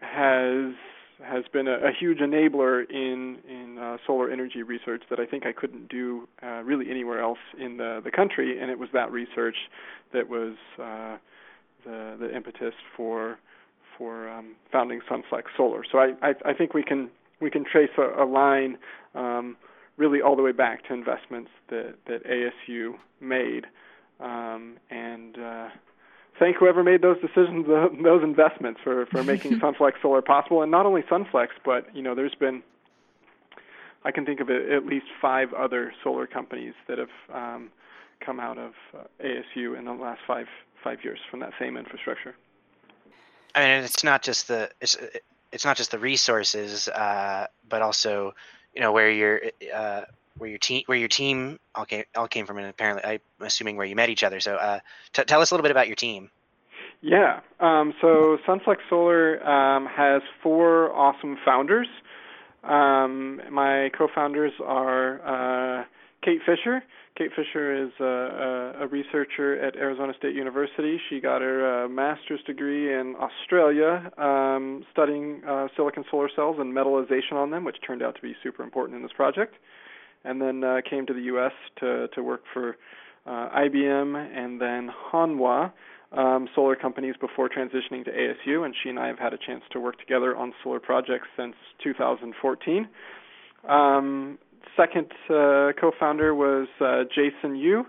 has 0.00 0.74
has 1.22 1.44
been 1.52 1.68
a, 1.68 1.74
a, 1.74 1.92
huge 1.98 2.18
enabler 2.18 2.88
in 2.90 3.38
in 3.48 3.78
uh, 3.78 3.96
solar 4.06 4.30
energy 4.30 4.62
research 4.62 5.02
that 5.08 5.20
I 5.20 5.26
think 5.26 5.46
I 5.46 5.52
couldn't 5.52 5.88
do 5.88 6.28
uh, 6.42 6.62
really 6.62 6.90
anywhere 6.90 7.20
else 7.20 7.38
in 7.58 7.76
the 7.76 8.00
the 8.02 8.10
country, 8.10 8.60
and 8.60 8.70
it 8.70 8.78
was 8.78 8.88
that 8.92 9.12
research 9.12 9.56
that 10.12 10.28
was 10.28 10.54
uh, 10.82 11.16
the 11.84 12.16
the 12.18 12.34
impetus 12.34 12.74
for 12.96 13.38
for 13.98 14.28
um, 14.28 14.54
founding 14.70 15.00
Sunflex 15.10 15.44
Solar. 15.56 15.84
So 15.90 15.98
I, 15.98 16.12
I, 16.22 16.34
I 16.46 16.54
think 16.54 16.74
we 16.74 16.82
can 16.82 17.10
we 17.40 17.50
can 17.50 17.64
trace 17.64 17.90
a, 17.98 18.24
a 18.24 18.26
line 18.26 18.78
um, 19.14 19.56
really 19.96 20.22
all 20.22 20.36
the 20.36 20.42
way 20.42 20.52
back 20.52 20.86
to 20.88 20.94
investments 20.94 21.50
that 21.68 21.94
that 22.06 22.24
ASU 22.24 22.94
made, 23.20 23.66
um, 24.20 24.76
and 24.90 25.38
uh, 25.38 25.68
thank 26.38 26.56
whoever 26.56 26.82
made 26.82 27.02
those 27.02 27.20
decisions, 27.20 27.66
those 28.02 28.22
investments 28.22 28.80
for 28.82 29.06
for 29.06 29.22
making 29.32 29.60
Sunflex 29.60 29.92
Solar 30.00 30.22
possible, 30.22 30.62
and 30.62 30.70
not 30.70 30.86
only 30.86 31.02
Sunflex, 31.02 31.48
but 31.64 31.94
you 31.94 32.02
know 32.02 32.14
there's 32.14 32.34
been 32.34 32.62
I 34.04 34.10
can 34.10 34.24
think 34.24 34.40
of 34.40 34.50
at 34.50 34.84
least 34.84 35.06
five 35.20 35.52
other 35.52 35.92
solar 36.02 36.26
companies 36.26 36.74
that 36.88 36.98
have 36.98 37.08
um, 37.32 37.70
come 38.24 38.40
out 38.40 38.58
of 38.58 38.72
uh, 38.96 39.04
ASU 39.24 39.78
in 39.78 39.84
the 39.84 39.92
last 39.92 40.20
five 40.26 40.46
five 40.82 41.04
years 41.04 41.18
from 41.30 41.40
that 41.40 41.52
same 41.58 41.76
infrastructure. 41.76 42.34
I 43.54 43.60
mean, 43.60 43.84
it's 43.84 44.02
not 44.02 44.22
just 44.22 44.48
the 44.48 44.70
it's 44.80 44.96
it's 45.52 45.64
not 45.64 45.76
just 45.76 45.90
the 45.90 45.98
resources, 45.98 46.88
uh, 46.88 47.46
but 47.68 47.82
also 47.82 48.34
you 48.74 48.80
know 48.80 48.92
where 48.92 49.10
your 49.10 49.42
uh, 49.74 50.02
where 50.38 50.48
your 50.48 50.58
team 50.58 50.82
where 50.86 50.98
your 50.98 51.08
team 51.08 51.58
all 51.74 51.84
came 51.84 52.04
all 52.16 52.28
came 52.28 52.46
from, 52.46 52.58
and 52.58 52.66
apparently 52.66 53.02
I'm 53.04 53.20
assuming 53.40 53.76
where 53.76 53.86
you 53.86 53.96
met 53.96 54.08
each 54.08 54.24
other. 54.24 54.40
So 54.40 54.56
uh, 54.56 54.80
t- 55.12 55.24
tell 55.24 55.40
us 55.40 55.50
a 55.50 55.54
little 55.54 55.62
bit 55.62 55.70
about 55.70 55.86
your 55.86 55.96
team. 55.96 56.30
Yeah, 57.00 57.40
um, 57.58 57.94
so 58.00 58.38
Sunflex 58.46 58.76
Solar 58.88 59.44
um, 59.44 59.86
has 59.86 60.22
four 60.40 60.92
awesome 60.92 61.36
founders. 61.44 61.88
Um, 62.62 63.40
my 63.50 63.90
co-founders 63.98 64.52
are 64.64 65.80
uh, 65.80 65.84
Kate 66.22 66.40
Fisher. 66.46 66.82
Kate 67.16 67.30
Fisher 67.36 67.84
is 67.84 67.90
a, 68.00 68.84
a, 68.84 68.86
researcher 68.86 69.60
at 69.60 69.76
Arizona 69.76 70.14
State 70.16 70.34
University. 70.34 70.98
She 71.10 71.20
got 71.20 71.42
her 71.42 71.84
uh, 71.84 71.88
master's 71.88 72.40
degree 72.46 72.94
in 72.94 73.14
Australia, 73.20 74.10
um, 74.16 74.84
studying 74.92 75.42
uh, 75.46 75.68
silicon 75.76 76.04
solar 76.10 76.30
cells 76.34 76.56
and 76.58 76.72
metallization 76.72 77.34
on 77.34 77.50
them, 77.50 77.64
which 77.64 77.76
turned 77.86 78.02
out 78.02 78.14
to 78.14 78.22
be 78.22 78.34
super 78.42 78.62
important 78.62 78.96
in 78.96 79.02
this 79.02 79.12
project. 79.12 79.56
And 80.24 80.40
then 80.40 80.64
uh, 80.64 80.80
came 80.88 81.04
to 81.06 81.12
the 81.12 81.22
U.S. 81.22 81.52
to 81.80 82.08
to 82.14 82.22
work 82.22 82.42
for 82.54 82.76
uh, 83.26 83.48
IBM 83.58 84.16
and 84.16 84.60
then 84.60 84.90
Hanwha 85.12 85.72
um, 86.12 86.48
solar 86.54 86.76
companies 86.76 87.14
before 87.20 87.48
transitioning 87.48 88.04
to 88.04 88.10
ASU. 88.10 88.64
And 88.64 88.74
she 88.82 88.88
and 88.88 88.98
I 88.98 89.08
have 89.08 89.18
had 89.18 89.32
a 89.32 89.38
chance 89.38 89.62
to 89.72 89.80
work 89.80 89.98
together 89.98 90.36
on 90.36 90.52
solar 90.62 90.80
projects 90.80 91.26
since 91.36 91.54
2014. 91.82 92.88
Um, 93.68 94.38
second 94.76 95.06
uh, 95.30 95.72
co-founder 95.80 96.34
was 96.34 96.68
uh, 96.80 97.04
Jason 97.14 97.56
Yu, 97.56 97.84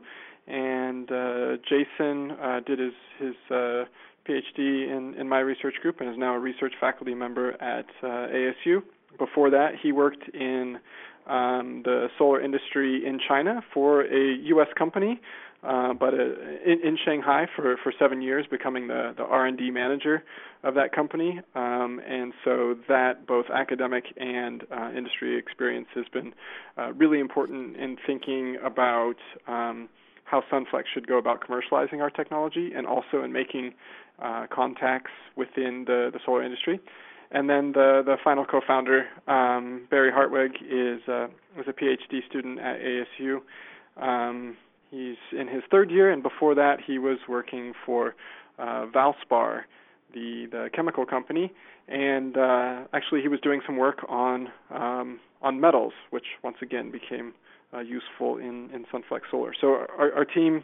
and 0.47 1.11
uh, 1.11 1.57
Jason 1.67 2.35
did 2.65 2.79
his 2.79 2.93
his 3.19 3.35
PhD 3.49 4.89
in 4.89 5.15
in 5.17 5.27
my 5.27 5.39
research 5.39 5.75
group 5.81 6.01
and 6.01 6.09
is 6.09 6.17
now 6.17 6.35
a 6.35 6.39
research 6.39 6.73
faculty 6.79 7.13
member 7.13 7.51
at 7.61 7.85
ASU. 8.03 8.83
Before 9.17 9.49
that, 9.51 9.73
he 9.81 9.91
worked 9.91 10.27
in 10.33 10.79
um, 11.27 11.83
the 11.85 12.07
solar 12.17 12.41
industry 12.41 13.05
in 13.05 13.19
China 13.27 13.61
for 13.73 14.01
a 14.01 14.35
U.S. 14.45 14.67
company 14.77 15.21
uh, 15.63 15.93
but 15.93 16.13
uh, 16.13 16.17
in, 16.65 16.79
in 16.83 16.97
Shanghai 17.03 17.47
for, 17.55 17.77
for 17.81 17.93
seven 17.97 18.21
years, 18.21 18.45
becoming 18.49 18.87
the, 18.87 19.13
the 19.15 19.23
R&D 19.23 19.71
manager 19.71 20.23
of 20.63 20.75
that 20.75 20.93
company. 20.93 21.39
Um, 21.55 22.01
and 22.07 22.33
so 22.43 22.75
that 22.89 23.25
both 23.25 23.45
academic 23.53 24.05
and 24.17 24.63
uh, 24.71 24.91
industry 24.95 25.37
experience 25.37 25.87
has 25.95 26.05
been 26.11 26.33
uh, 26.77 26.91
really 26.93 27.19
important 27.19 27.77
in 27.77 27.97
thinking 28.05 28.57
about 28.63 29.15
um, 29.47 29.87
how 30.25 30.43
Sunflex 30.51 30.83
should 30.93 31.07
go 31.07 31.17
about 31.17 31.41
commercializing 31.47 32.01
our 32.01 32.09
technology 32.09 32.71
and 32.75 32.85
also 32.85 33.23
in 33.23 33.31
making 33.31 33.73
uh, 34.21 34.47
contacts 34.53 35.11
within 35.37 35.85
the, 35.87 36.09
the 36.11 36.19
solar 36.25 36.43
industry. 36.43 36.79
And 37.31 37.49
then 37.49 37.71
the, 37.71 38.03
the 38.05 38.17
final 38.23 38.45
co-founder, 38.45 39.05
um, 39.27 39.87
Barry 39.89 40.11
Hartweg, 40.11 40.55
is, 40.61 41.01
uh, 41.07 41.25
is 41.59 41.67
a 41.67 41.73
PhD 41.73 42.25
student 42.29 42.59
at 42.59 42.79
ASU. 42.79 43.39
Um, 43.97 44.55
He's 44.93 45.17
in 45.31 45.47
his 45.47 45.63
third 45.71 45.89
year, 45.89 46.11
and 46.11 46.21
before 46.21 46.53
that, 46.53 46.77
he 46.85 46.99
was 46.99 47.17
working 47.27 47.73
for 47.83 48.13
uh, 48.59 48.85
Valspar, 48.93 49.63
the 50.13 50.45
the 50.51 50.69
chemical 50.71 51.03
company, 51.03 51.51
and 51.87 52.37
uh, 52.37 52.83
actually 52.93 53.21
he 53.21 53.27
was 53.27 53.39
doing 53.39 53.61
some 53.65 53.77
work 53.77 54.05
on 54.07 54.49
um, 54.69 55.19
on 55.41 55.59
metals, 55.59 55.93
which 56.11 56.25
once 56.43 56.57
again 56.61 56.91
became 56.91 57.33
uh, 57.73 57.79
useful 57.79 58.37
in 58.37 58.69
in 58.71 58.85
Sunflex 58.93 59.21
Solar. 59.31 59.53
So 59.59 59.87
our, 59.97 60.13
our 60.13 60.25
team 60.25 60.63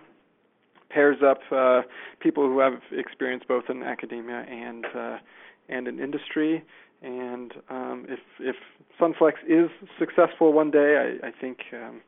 pairs 0.91 1.17
up 1.25 1.39
uh, 1.51 1.81
people 2.19 2.43
who 2.43 2.59
have 2.59 2.73
experience 2.91 3.43
both 3.47 3.63
in 3.67 3.81
academia 3.81 4.45
and 4.47 4.85
uh, 4.95 5.17
and 5.69 5.87
in 5.87 5.99
industry. 5.99 6.63
And 7.01 7.53
um, 7.71 8.05
if 8.07 8.19
if 8.39 8.57
Sunflex 9.01 9.33
is 9.47 9.71
successful 9.97 10.53
one 10.53 10.69
day, 10.69 11.17
I, 11.23 11.29
I 11.29 11.31
think 11.31 11.61
um, 11.73 12.01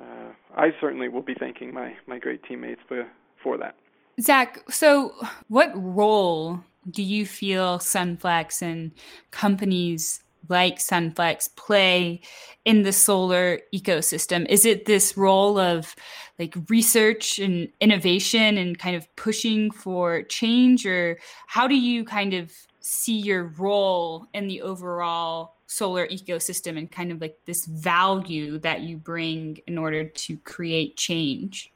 uh, 0.00 0.32
I 0.56 0.74
certainly 0.80 1.08
will 1.08 1.22
be 1.22 1.34
thanking 1.34 1.72
my 1.72 1.94
my 2.06 2.18
great 2.18 2.42
teammates 2.44 2.80
for, 2.88 3.06
for 3.42 3.58
that. 3.58 3.76
Zach, 4.20 4.70
so 4.70 5.12
what 5.48 5.72
role 5.74 6.60
do 6.90 7.02
you 7.02 7.26
feel 7.26 7.78
Sunflex 7.78 8.62
and 8.62 8.92
companies 9.30 10.22
like 10.48 10.78
Sunflex 10.78 11.54
play 11.56 12.20
in 12.64 12.82
the 12.82 12.92
solar 12.92 13.60
ecosystem? 13.74 14.46
Is 14.48 14.64
it 14.64 14.84
this 14.84 15.16
role 15.16 15.58
of 15.58 15.94
like 16.38 16.54
research 16.68 17.38
and 17.38 17.68
innovation 17.80 18.58
and 18.58 18.78
kind 18.78 18.96
of 18.96 19.14
pushing 19.16 19.70
for 19.70 20.22
change, 20.22 20.86
or 20.86 21.18
how 21.46 21.66
do 21.66 21.76
you 21.76 22.04
kind 22.04 22.34
of 22.34 22.52
see 22.80 23.18
your 23.18 23.44
role 23.58 24.26
in 24.34 24.46
the 24.46 24.60
overall 24.62 25.53
solar 25.66 26.06
ecosystem 26.08 26.78
and 26.78 26.90
kind 26.90 27.10
of 27.10 27.20
like 27.20 27.38
this 27.46 27.66
value 27.66 28.58
that 28.58 28.82
you 28.82 28.96
bring 28.96 29.58
in 29.66 29.78
order 29.78 30.04
to 30.04 30.36
create 30.38 30.96
change? 30.96 31.72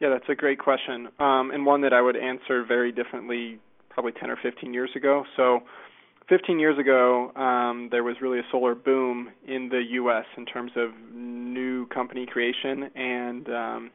Yeah, 0.00 0.08
that's 0.10 0.28
a 0.28 0.34
great 0.34 0.58
question, 0.58 1.08
um, 1.18 1.50
and 1.50 1.64
one 1.64 1.80
that 1.82 1.92
I 1.92 2.02
would 2.02 2.16
answer 2.16 2.64
very 2.64 2.92
differently 2.92 3.58
probably 3.90 4.12
10 4.12 4.28
or 4.28 4.36
15 4.36 4.74
years 4.74 4.90
ago. 4.96 5.24
So, 5.36 5.62
15 6.28 6.58
years 6.58 6.78
ago, 6.78 7.32
um, 7.36 7.88
there 7.90 8.02
was 8.02 8.16
really 8.20 8.38
a 8.38 8.44
solar 8.50 8.74
boom 8.74 9.30
in 9.46 9.68
the 9.68 9.82
U.S. 9.90 10.24
in 10.36 10.46
terms 10.46 10.72
of 10.74 10.90
new 11.12 11.86
company 11.88 12.26
creation, 12.26 12.90
and 12.94 13.48
um, 13.48 13.90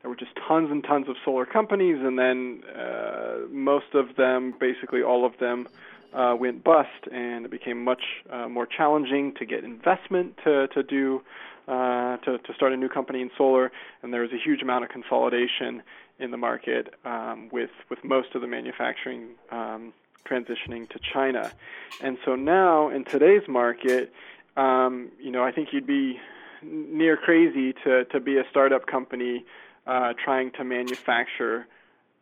there 0.00 0.08
were 0.08 0.16
just 0.16 0.32
tons 0.48 0.70
and 0.70 0.82
tons 0.82 1.08
of 1.08 1.16
solar 1.24 1.44
companies, 1.44 1.98
and 2.00 2.18
then 2.18 2.62
uh, 2.74 3.46
most 3.50 3.94
of 3.94 4.16
them, 4.16 4.54
basically 4.58 5.02
all 5.02 5.26
of 5.26 5.32
them, 5.38 5.68
uh, 6.16 6.34
went 6.34 6.64
bust, 6.64 6.88
and 7.12 7.44
it 7.44 7.50
became 7.50 7.84
much 7.84 8.02
uh, 8.30 8.48
more 8.48 8.66
challenging 8.66 9.34
to 9.34 9.44
get 9.44 9.62
investment 9.64 10.36
to 10.44 10.66
to 10.68 10.82
do 10.82 11.20
uh, 11.68 12.16
to 12.18 12.38
to 12.38 12.54
start 12.54 12.72
a 12.72 12.76
new 12.76 12.88
company 12.88 13.20
in 13.20 13.30
solar, 13.36 13.70
and 14.02 14.12
there 14.12 14.22
was 14.22 14.32
a 14.32 14.38
huge 14.42 14.62
amount 14.62 14.82
of 14.84 14.90
consolidation 14.90 15.82
in 16.18 16.30
the 16.30 16.36
market 16.36 16.94
um, 17.04 17.50
with 17.52 17.70
with 17.90 18.02
most 18.02 18.34
of 18.34 18.40
the 18.40 18.46
manufacturing 18.46 19.28
um, 19.50 19.92
transitioning 20.24 20.88
to 20.88 20.98
China, 21.12 21.52
and 22.02 22.16
so 22.24 22.34
now 22.34 22.88
in 22.88 23.04
today's 23.04 23.46
market, 23.46 24.12
um, 24.56 25.10
you 25.20 25.30
know, 25.30 25.44
I 25.44 25.52
think 25.52 25.68
you'd 25.72 25.86
be 25.86 26.18
near 26.62 27.18
crazy 27.18 27.74
to 27.84 28.06
to 28.06 28.20
be 28.20 28.38
a 28.38 28.44
startup 28.48 28.86
company 28.86 29.44
uh, 29.86 30.14
trying 30.24 30.50
to 30.52 30.64
manufacture 30.64 31.66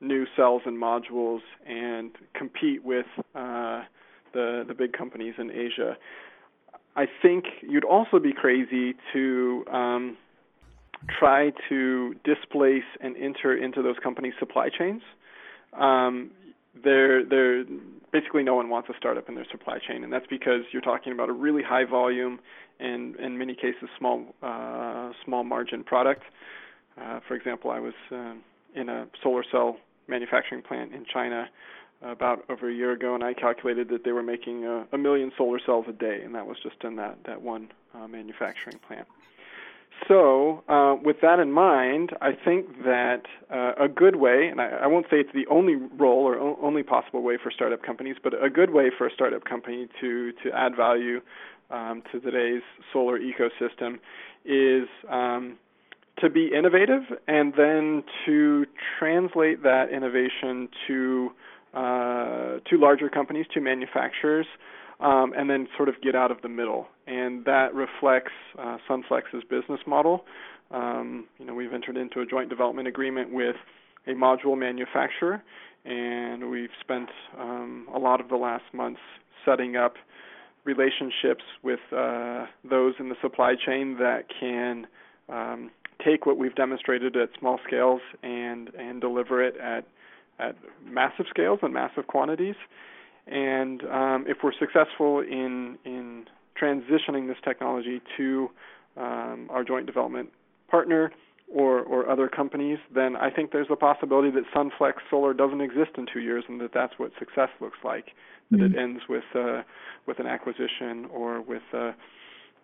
new 0.01 0.27
cells 0.37 0.63
and 0.67 0.81
modules 0.81 1.41
and 1.67 2.11
compete 2.35 2.85
with 2.85 3.07
uh, 3.35 3.83
the 4.33 4.65
the 4.67 4.75
big 4.77 4.93
companies 4.93 5.35
in 5.39 5.51
Asia. 5.51 5.97
I 6.97 7.07
think 7.23 7.45
you'd 7.63 7.85
also 7.85 8.21
be 8.21 8.33
crazy 8.33 8.95
to 9.13 9.65
um, 9.71 10.17
try 11.19 11.53
to 11.69 12.15
displace 12.25 12.85
and 13.01 13.17
enter 13.17 13.57
into 13.57 13.83
those 13.83 13.97
companies' 14.03 14.35
supply 14.39 14.69
chains. 14.69 15.03
Um, 15.73 16.31
they're, 16.83 17.25
they're 17.25 17.65
basically 18.13 18.43
no 18.43 18.55
one 18.55 18.69
wants 18.69 18.89
a 18.89 18.95
startup 18.97 19.29
in 19.29 19.35
their 19.35 19.47
supply 19.51 19.79
chain, 19.79 20.05
and 20.05 20.13
that's 20.13 20.27
because 20.29 20.63
you're 20.73 20.83
talking 20.83 21.13
about 21.13 21.29
a 21.29 21.33
really 21.33 21.63
high 21.63 21.85
volume 21.85 22.39
and 22.81 23.17
in 23.17 23.39
many 23.39 23.55
cases 23.55 23.89
small 23.99 24.25
uh, 24.43 25.11
small 25.25 25.45
margin 25.45 25.85
product. 25.85 26.23
Uh, 27.01 27.21
for 27.27 27.35
example, 27.35 27.71
I 27.71 27.81
was 27.81 27.95
uh, 28.13 28.35
in 28.75 28.89
a 28.89 29.07
solar 29.23 29.45
cell 29.51 29.77
manufacturing 30.09 30.63
plant 30.63 30.93
in 30.93 31.05
China 31.05 31.49
about 32.03 32.45
over 32.51 32.69
a 32.69 32.75
year 32.75 32.93
ago, 32.93 33.15
and 33.15 33.25
I 33.25 33.33
calculated 33.33 33.89
that 33.89 34.05
they 34.05 34.13
were 34.13 34.23
making 34.23 34.65
a, 34.65 34.87
a 34.93 34.99
million 34.99 35.33
solar 35.37 35.59
cells 35.65 35.87
a 35.89 35.93
day, 35.93 36.21
and 36.23 36.35
that 36.35 36.47
was 36.47 36.59
just 36.63 36.77
in 36.85 36.97
that 36.97 37.19
that 37.25 37.43
one 37.43 37.73
uh, 37.95 38.07
manufacturing 38.07 38.79
plant. 38.87 39.07
So, 40.09 40.65
uh, 40.69 40.97
with 41.03 41.21
that 41.23 41.39
in 41.39 41.53
mind, 41.53 42.11
I 42.21 42.33
think 42.33 42.85
that 42.85 43.23
uh, 43.51 43.73
a 43.79 43.89
good 43.89 44.17
way, 44.17 44.49
and 44.49 44.61
I, 44.61 44.67
I, 44.83 44.87
won't 44.89 45.07
say 45.07 45.21
it's 45.21 45.33
the 45.33 45.47
only 45.47 45.77
role 45.77 46.25
or 46.25 46.37
o- 46.37 46.59
only 46.61 46.83
possible 46.83 47.23
way 47.23 47.39
for 47.41 47.51
startup 47.51 47.83
companies, 47.83 48.17
but 48.23 48.35
a 48.43 48.51
good 48.51 48.71
way 48.71 48.91
for 48.97 49.07
a 49.07 49.13
startup 49.13 49.45
company 49.45 49.89
to 50.01 50.33
to 50.43 50.51
add 50.53 50.77
value 50.77 51.21
um, 51.71 52.03
to 52.13 52.21
today's 52.21 52.63
solar 52.93 53.19
ecosystem 53.19 53.99
is 54.45 54.89
um, 55.09 55.57
to 56.19 56.31
be 56.31 56.51
innovative 56.57 57.03
and 57.27 57.53
then 57.57 58.05
to 58.27 58.67
translate 58.99 59.63
that 59.63 59.91
innovation 59.91 60.69
to 60.87 61.31
uh, 61.75 62.59
two 62.71 62.79
larger 62.79 63.09
companies, 63.09 63.47
to 63.53 63.61
manufacturers, 63.61 64.47
um, 65.01 65.33
and 65.37 65.51
then 65.51 65.67
sort 65.77 65.89
of 65.89 66.01
get 66.03 66.15
out 66.15 66.31
of 66.31 66.41
the 66.43 66.49
middle. 66.49 66.87
And 67.07 67.45
that 67.47 67.75
reflects 67.75 68.33
uh, 68.59 68.79
Sunflex's 68.89 69.43
business 69.51 69.81
model. 69.87 70.25
Um, 70.71 71.27
you 71.39 71.47
know, 71.47 71.55
we've 71.55 71.73
entered 71.73 71.97
into 71.97 72.21
a 72.21 72.27
joint 72.27 72.49
development 72.49 72.89
agreement 72.89 73.33
with 73.33 73.57
a 74.07 74.11
module 74.11 74.57
manufacturer, 74.57 75.43
and 75.85 76.51
we've 76.51 76.71
spent 76.81 77.09
um, 77.39 77.89
a 77.95 77.99
lot 77.99 78.21
of 78.21 78.29
the 78.29 78.37
last 78.37 78.65
months 78.73 79.01
setting 79.45 79.77
up 79.77 79.95
relationships 80.65 81.45
with 81.63 81.81
uh, 81.95 82.47
those 82.69 82.95
in 82.99 83.09
the 83.09 83.17
supply 83.21 83.55
chain 83.55 83.97
that 83.99 84.25
can 84.41 84.87
um, 85.29 85.71
take 86.05 86.27
what 86.27 86.39
we've 86.39 86.55
demonstrated 86.55 87.17
at 87.17 87.31
small 87.39 87.59
scales 87.67 88.01
and 88.23 88.69
and 88.75 89.01
deliver 89.01 89.43
it 89.43 89.57
at 89.57 89.87
at 90.39 90.57
massive 90.85 91.27
scales 91.31 91.61
and 91.63 91.73
massive 91.73 92.07
quantities. 92.07 92.57
And 93.27 93.83
um, 93.85 94.25
if 94.29 94.39
we're 94.43 94.53
successful 94.59 95.21
in 95.21 95.79
in 95.85 96.27
transitioning 96.61 97.29
this 97.29 97.39
technology 97.45 98.01
to 98.17 98.51
um, 98.97 99.49
our 99.51 99.65
joint 99.65 99.87
development 99.87 100.31
partner 100.69 101.13
or 101.53 101.81
or 101.81 102.09
other 102.09 102.29
companies, 102.29 102.79
then 102.95 103.17
I 103.17 103.31
think 103.31 103.53
there's 103.53 103.69
a 103.71 103.77
possibility 103.77 104.31
that 104.31 104.45
Sunflex 104.55 104.95
Solar 105.11 105.35
doesn't 105.35 105.61
exist 105.61 105.93
in 105.97 106.07
two 106.13 106.21
years, 106.21 106.45
and 106.49 106.61
that 106.61 106.73
that's 106.73 106.95
what 106.99 107.13
success 107.19 107.49
looks 107.61 107.79
like. 107.85 108.07
That 108.51 108.59
mm-hmm. 108.59 108.75
it 108.75 108.79
ends 108.79 109.03
with 109.09 109.25
uh, 109.35 109.63
with 110.07 110.19
an 110.19 110.27
acquisition 110.27 111.07
or 111.11 111.41
with 111.41 111.63
uh, 111.73 111.93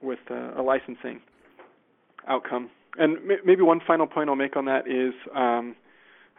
with 0.03 0.21
uh, 0.31 0.61
a 0.61 0.63
licensing 0.63 1.21
outcome. 2.29 2.71
And 2.99 3.17
m- 3.19 3.39
maybe 3.45 3.63
one 3.63 3.81
final 3.87 4.07
point 4.07 4.29
I'll 4.29 4.37
make 4.37 4.57
on 4.57 4.65
that 4.67 4.89
is 4.89 5.15
um, 5.35 5.77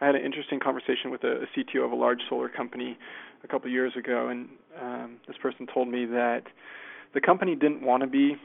I 0.00 0.06
had 0.06 0.14
an 0.14 0.24
interesting 0.24 0.60
conversation 0.60 1.10
with 1.10 1.24
a, 1.24 1.42
a 1.42 1.46
CTO 1.56 1.84
of 1.84 1.92
a 1.92 1.96
large 1.96 2.20
solar 2.28 2.48
company 2.48 2.98
a 3.44 3.48
couple 3.48 3.66
of 3.66 3.72
years 3.72 3.92
ago, 3.96 4.28
and 4.28 4.48
um, 4.80 5.16
this 5.26 5.36
person 5.40 5.66
told 5.72 5.88
me 5.88 6.06
that 6.06 6.42
the 7.14 7.20
company 7.20 7.54
didn't 7.54 7.82
want 7.82 8.02
to 8.02 8.06
be 8.06 8.36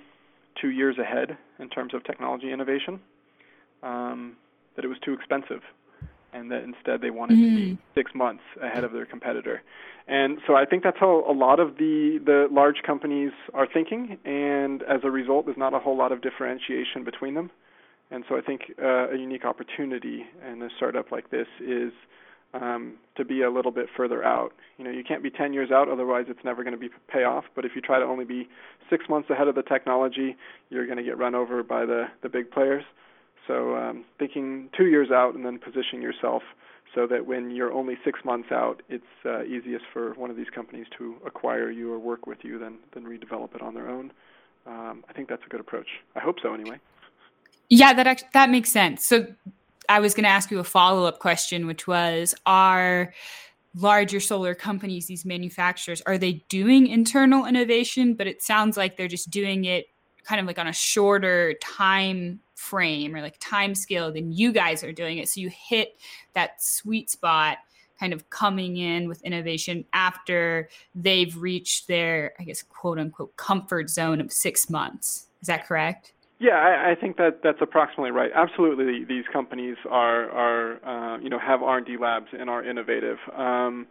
two 0.62 0.70
years 0.70 0.98
ahead 0.98 1.38
in 1.60 1.70
terms 1.70 1.94
of 1.94 2.04
technology 2.04 2.52
innovation, 2.52 3.00
um, 3.84 4.36
that 4.76 4.86
it 4.86 4.88
was 4.88 4.98
too 5.04 5.14
expensive, 5.14 5.62
and 6.34 6.52
that 6.52 6.64
instead 6.64 7.02
they 7.02 7.12
wanted 7.12 7.38
mm. 7.38 7.44
to 7.44 7.56
be 7.56 7.72
mm. 7.74 7.78
six 7.96 8.12
months 8.16 8.44
ahead 8.62 8.84
of 8.84 8.92
their 8.92 9.06
competitor. 9.06 9.62
And 10.08 10.40
so 10.48 10.56
I 10.56 10.66
think 10.66 10.84
that's 10.84 10.98
how 11.00 11.26
a 11.30 11.34
lot 11.34 11.60
of 11.60 11.78
the, 11.78 12.20
the 12.26 12.48
large 12.52 12.82
companies 12.86 13.32
are 13.54 13.68
thinking, 13.72 14.18
and 14.26 14.82
as 14.84 15.02
a 15.04 15.12
result, 15.12 15.46
there's 15.46 15.58
not 15.58 15.74
a 15.74 15.80
whole 15.80 15.98
lot 15.98 16.12
of 16.12 16.22
differentiation 16.22 17.04
between 17.04 17.34
them. 17.34 17.52
And 18.10 18.24
so 18.30 18.38
I 18.38 18.42
think 18.42 18.62
uh, 18.82 19.10
a 19.10 19.18
unique 19.18 19.46
opportunity 19.46 20.26
in 20.50 20.62
a 20.62 20.70
startup 20.78 21.12
like 21.12 21.30
this 21.30 21.48
is 21.60 21.92
um, 22.54 22.94
to 23.16 23.26
be 23.26 23.42
a 23.42 23.52
little 23.52 23.72
bit 23.72 23.88
further 23.96 24.24
out. 24.24 24.54
You 24.78 24.86
know, 24.86 24.92
you 24.92 25.04
can't 25.04 25.22
be 25.22 25.30
10 25.30 25.54
years 25.54 25.72
out, 25.72 25.90
otherwise 25.90 26.26
it's 26.30 26.44
never 26.44 26.64
going 26.64 26.74
to 26.74 26.80
be 26.80 26.90
pay 27.10 27.24
off. 27.24 27.46
But 27.56 27.66
if 27.66 27.72
you 27.76 27.82
try 27.82 28.00
to 28.00 28.06
only 28.06 28.26
be 28.26 28.48
six 28.90 29.06
months 29.10 29.30
ahead 29.30 29.48
of 29.48 29.56
the 29.56 29.64
technology, 29.64 30.38
you're 30.70 30.86
going 30.86 30.98
to 30.98 31.04
get 31.04 31.18
run 31.18 31.36
over 31.36 31.64
by 31.64 31.86
the 31.86 32.06
the 32.24 32.30
big 32.30 32.52
players. 32.52 32.84
So 33.46 33.76
um, 33.76 34.06
thinking 34.20 34.70
two 34.78 34.88
years 34.88 35.10
out 35.12 35.36
and 35.36 35.46
then 35.46 35.60
positioning 35.60 36.02
yourself 36.02 36.44
so 36.96 37.08
that 37.08 37.26
when 37.26 37.52
you're 37.52 37.72
only 37.72 37.98
six 38.04 38.20
months 38.26 38.50
out, 38.52 38.82
it's 38.90 39.04
uh, 39.26 39.44
easiest 39.44 39.86
for 39.94 40.14
one 40.14 40.30
of 40.30 40.36
these 40.36 40.50
companies 40.54 40.86
to 40.98 41.16
acquire 41.26 41.70
you 41.70 41.94
or 41.94 42.00
work 42.00 42.26
with 42.26 42.40
you 42.44 42.58
than 42.60 42.78
than 42.94 43.04
redevelop 43.04 43.56
it 43.56 43.62
on 43.62 43.74
their 43.74 43.90
own. 43.90 44.12
Um, 44.66 45.04
I 45.10 45.14
think 45.14 45.30
that's 45.30 45.44
a 45.46 45.50
good 45.50 45.62
approach. 45.62 45.88
I 46.16 46.20
hope 46.20 46.38
so, 46.42 46.54
anyway. 46.54 46.80
Yeah, 47.70 47.94
that 47.94 48.08
actually, 48.08 48.30
that 48.34 48.50
makes 48.50 48.72
sense. 48.72 49.06
So 49.06 49.28
I 49.90 50.00
was 50.00 50.14
going 50.14 50.24
to 50.24 50.30
ask 50.30 50.52
you 50.52 50.60
a 50.60 50.64
follow 50.64 51.06
up 51.06 51.20
question, 51.20 51.68
which 51.68 51.88
was 51.88 52.34
Are 52.46 53.14
larger 53.76 54.20
solar 54.20 54.56
companies, 54.56 55.06
these 55.06 55.26
manufacturers, 55.26 56.02
are 56.02 56.18
they 56.18 56.44
doing 56.50 56.88
internal 56.88 57.46
innovation? 57.46 58.14
But 58.14 58.28
it 58.28 58.42
sounds 58.42 58.78
like 58.78 58.98
they're 58.98 59.08
just 59.08 59.30
doing 59.30 59.66
it 59.66 59.88
kind 60.24 60.42
of 60.42 60.48
like 60.48 60.60
on 60.60 60.68
a 60.68 60.74
shorter 60.74 61.54
time 61.62 62.40
frame 62.56 63.16
or 63.16 63.22
like 63.22 63.38
time 63.40 63.76
scale 63.76 64.12
than 64.12 64.32
you 64.32 64.52
guys 64.52 64.84
are 64.84 64.92
doing 64.92 65.20
it. 65.20 65.30
So 65.30 65.42
you 65.42 65.50
hit 65.50 66.00
that 66.34 66.62
sweet 66.62 67.10
spot 67.10 67.60
kind 68.00 68.14
of 68.14 68.30
coming 68.30 68.78
in 68.78 69.08
with 69.08 69.22
innovation 69.24 69.86
after 69.94 70.70
they've 70.94 71.36
reached 71.38 71.88
their, 71.88 72.34
I 72.40 72.44
guess, 72.44 72.62
quote 72.64 73.00
unquote, 73.00 73.36
comfort 73.38 73.90
zone 73.90 74.22
of 74.22 74.32
six 74.32 74.70
months. 74.70 75.28
Is 75.42 75.48
that 75.48 75.68
correct? 75.68 76.14
Yeah, 76.40 76.52
I, 76.54 76.92
I 76.92 76.96
think 76.96 77.18
that 77.18 77.40
that's 77.44 77.58
approximately 77.62 78.12
right. 78.12 78.30
Absolutely, 78.34 79.04
these 79.06 79.26
companies 79.34 79.76
are 79.90 80.30
are 80.30 81.16
uh, 81.16 81.20
you 81.20 81.30
know 81.30 81.40
have 81.40 81.64
R 81.64 81.78
and 81.78 81.86
D 81.86 81.98
labs 82.00 82.28
and 82.32 82.48
are 82.48 82.64
innovative, 82.64 83.18
um, 83.36 83.88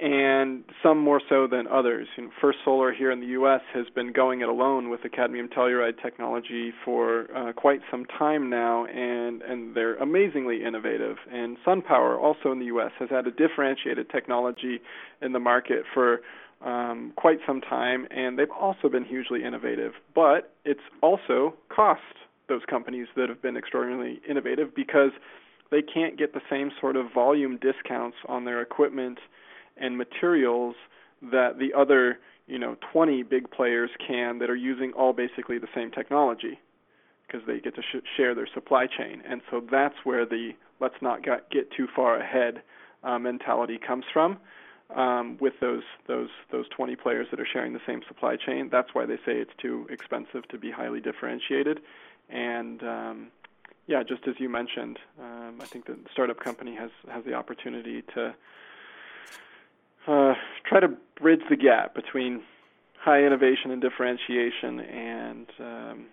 and 0.00 0.62
some 0.80 0.98
more 0.98 1.20
so 1.28 1.48
than 1.48 1.66
others. 1.66 2.06
You 2.16 2.24
know, 2.24 2.30
First 2.40 2.58
Solar 2.64 2.92
here 2.92 3.10
in 3.10 3.18
the 3.18 3.26
U.S. 3.38 3.62
has 3.74 3.86
been 3.96 4.12
going 4.12 4.42
it 4.42 4.48
alone 4.48 4.90
with 4.90 5.02
the 5.02 5.08
cadmium 5.08 5.48
telluride 5.48 6.00
technology 6.00 6.72
for 6.84 7.26
uh, 7.36 7.52
quite 7.52 7.80
some 7.90 8.04
time 8.04 8.48
now, 8.48 8.86
and 8.86 9.42
and 9.42 9.74
they're 9.74 9.96
amazingly 9.96 10.62
innovative. 10.64 11.16
And 11.32 11.56
SunPower, 11.66 12.16
also 12.16 12.52
in 12.52 12.60
the 12.60 12.66
U.S., 12.66 12.92
has 13.00 13.10
had 13.10 13.26
a 13.26 13.32
differentiated 13.32 14.08
technology 14.08 14.80
in 15.20 15.32
the 15.32 15.40
market 15.40 15.82
for 15.92 16.20
um, 16.64 17.12
quite 17.16 17.38
some 17.46 17.60
time, 17.60 18.06
and 18.10 18.38
they've 18.38 18.50
also 18.50 18.88
been 18.88 19.04
hugely 19.04 19.44
innovative. 19.44 19.92
But 20.14 20.54
it's 20.64 20.80
also 21.02 21.54
cost 21.68 22.00
those 22.48 22.62
companies 22.68 23.08
that 23.16 23.28
have 23.28 23.42
been 23.42 23.56
extraordinarily 23.56 24.20
innovative 24.28 24.74
because 24.74 25.10
they 25.70 25.82
can't 25.82 26.18
get 26.18 26.34
the 26.34 26.40
same 26.50 26.70
sort 26.80 26.96
of 26.96 27.06
volume 27.12 27.58
discounts 27.58 28.16
on 28.28 28.44
their 28.44 28.60
equipment 28.60 29.18
and 29.76 29.96
materials 29.96 30.74
that 31.22 31.58
the 31.58 31.72
other, 31.76 32.18
you 32.46 32.58
know, 32.58 32.76
20 32.92 33.22
big 33.22 33.50
players 33.50 33.90
can 34.06 34.38
that 34.38 34.50
are 34.50 34.56
using 34.56 34.92
all 34.92 35.12
basically 35.12 35.58
the 35.58 35.68
same 35.74 35.90
technology 35.90 36.58
because 37.26 37.46
they 37.46 37.58
get 37.58 37.74
to 37.74 37.82
sh- 37.82 38.04
share 38.16 38.34
their 38.34 38.48
supply 38.52 38.86
chain. 38.86 39.22
And 39.26 39.40
so 39.50 39.62
that's 39.70 39.94
where 40.04 40.26
the 40.26 40.50
let's 40.80 41.00
not 41.00 41.22
get 41.24 41.70
too 41.76 41.86
far 41.94 42.18
ahead 42.18 42.62
uh, 43.02 43.18
mentality 43.18 43.78
comes 43.84 44.04
from 44.12 44.38
um, 44.94 45.36
with 45.40 45.54
those 45.60 45.82
those 46.06 46.30
those 46.50 46.68
20 46.68 46.96
players 46.96 47.28
that 47.30 47.40
are 47.40 47.46
sharing 47.50 47.72
the 47.72 47.80
same 47.86 48.02
supply 48.06 48.36
chain. 48.36 48.68
That's 48.70 48.94
why 48.94 49.06
they 49.06 49.16
say 49.16 49.36
it's 49.36 49.52
too 49.60 49.86
expensive 49.90 50.46
to 50.48 50.58
be 50.58 50.70
highly 50.70 51.00
differentiated. 51.00 51.80
And 52.28 52.82
um, 52.82 53.26
yeah, 53.86 54.02
just 54.02 54.26
as 54.26 54.34
you 54.38 54.48
mentioned, 54.48 54.98
um, 55.20 55.58
I 55.60 55.64
think 55.64 55.86
the 55.86 55.98
startup 56.12 56.40
company 56.40 56.74
has 56.76 56.90
has 57.10 57.24
the 57.24 57.34
opportunity 57.34 58.02
to 58.14 58.34
uh, 60.06 60.34
try 60.64 60.80
to 60.80 60.88
bridge 61.20 61.42
the 61.48 61.56
gap 61.56 61.94
between 61.94 62.42
high 62.98 63.24
innovation 63.24 63.70
and 63.70 63.82
differentiation 63.82 64.80
and 64.80 65.46
um, 65.58 66.06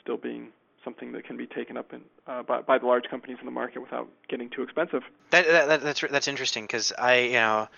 still 0.00 0.16
being 0.16 0.48
something 0.84 1.12
that 1.12 1.24
can 1.24 1.36
be 1.36 1.46
taken 1.46 1.76
up 1.76 1.92
in, 1.92 2.02
uh, 2.26 2.42
by, 2.42 2.60
by 2.60 2.78
the 2.78 2.86
large 2.86 3.04
companies 3.10 3.38
in 3.40 3.46
the 3.46 3.52
market 3.52 3.80
without 3.80 4.08
getting 4.28 4.50
too 4.50 4.62
expensive. 4.62 5.02
That, 5.30 5.46
that 5.46 5.80
that's 5.82 6.00
that's 6.10 6.28
interesting 6.28 6.64
because 6.64 6.92
I 6.98 7.20
you 7.20 7.32
know 7.32 7.68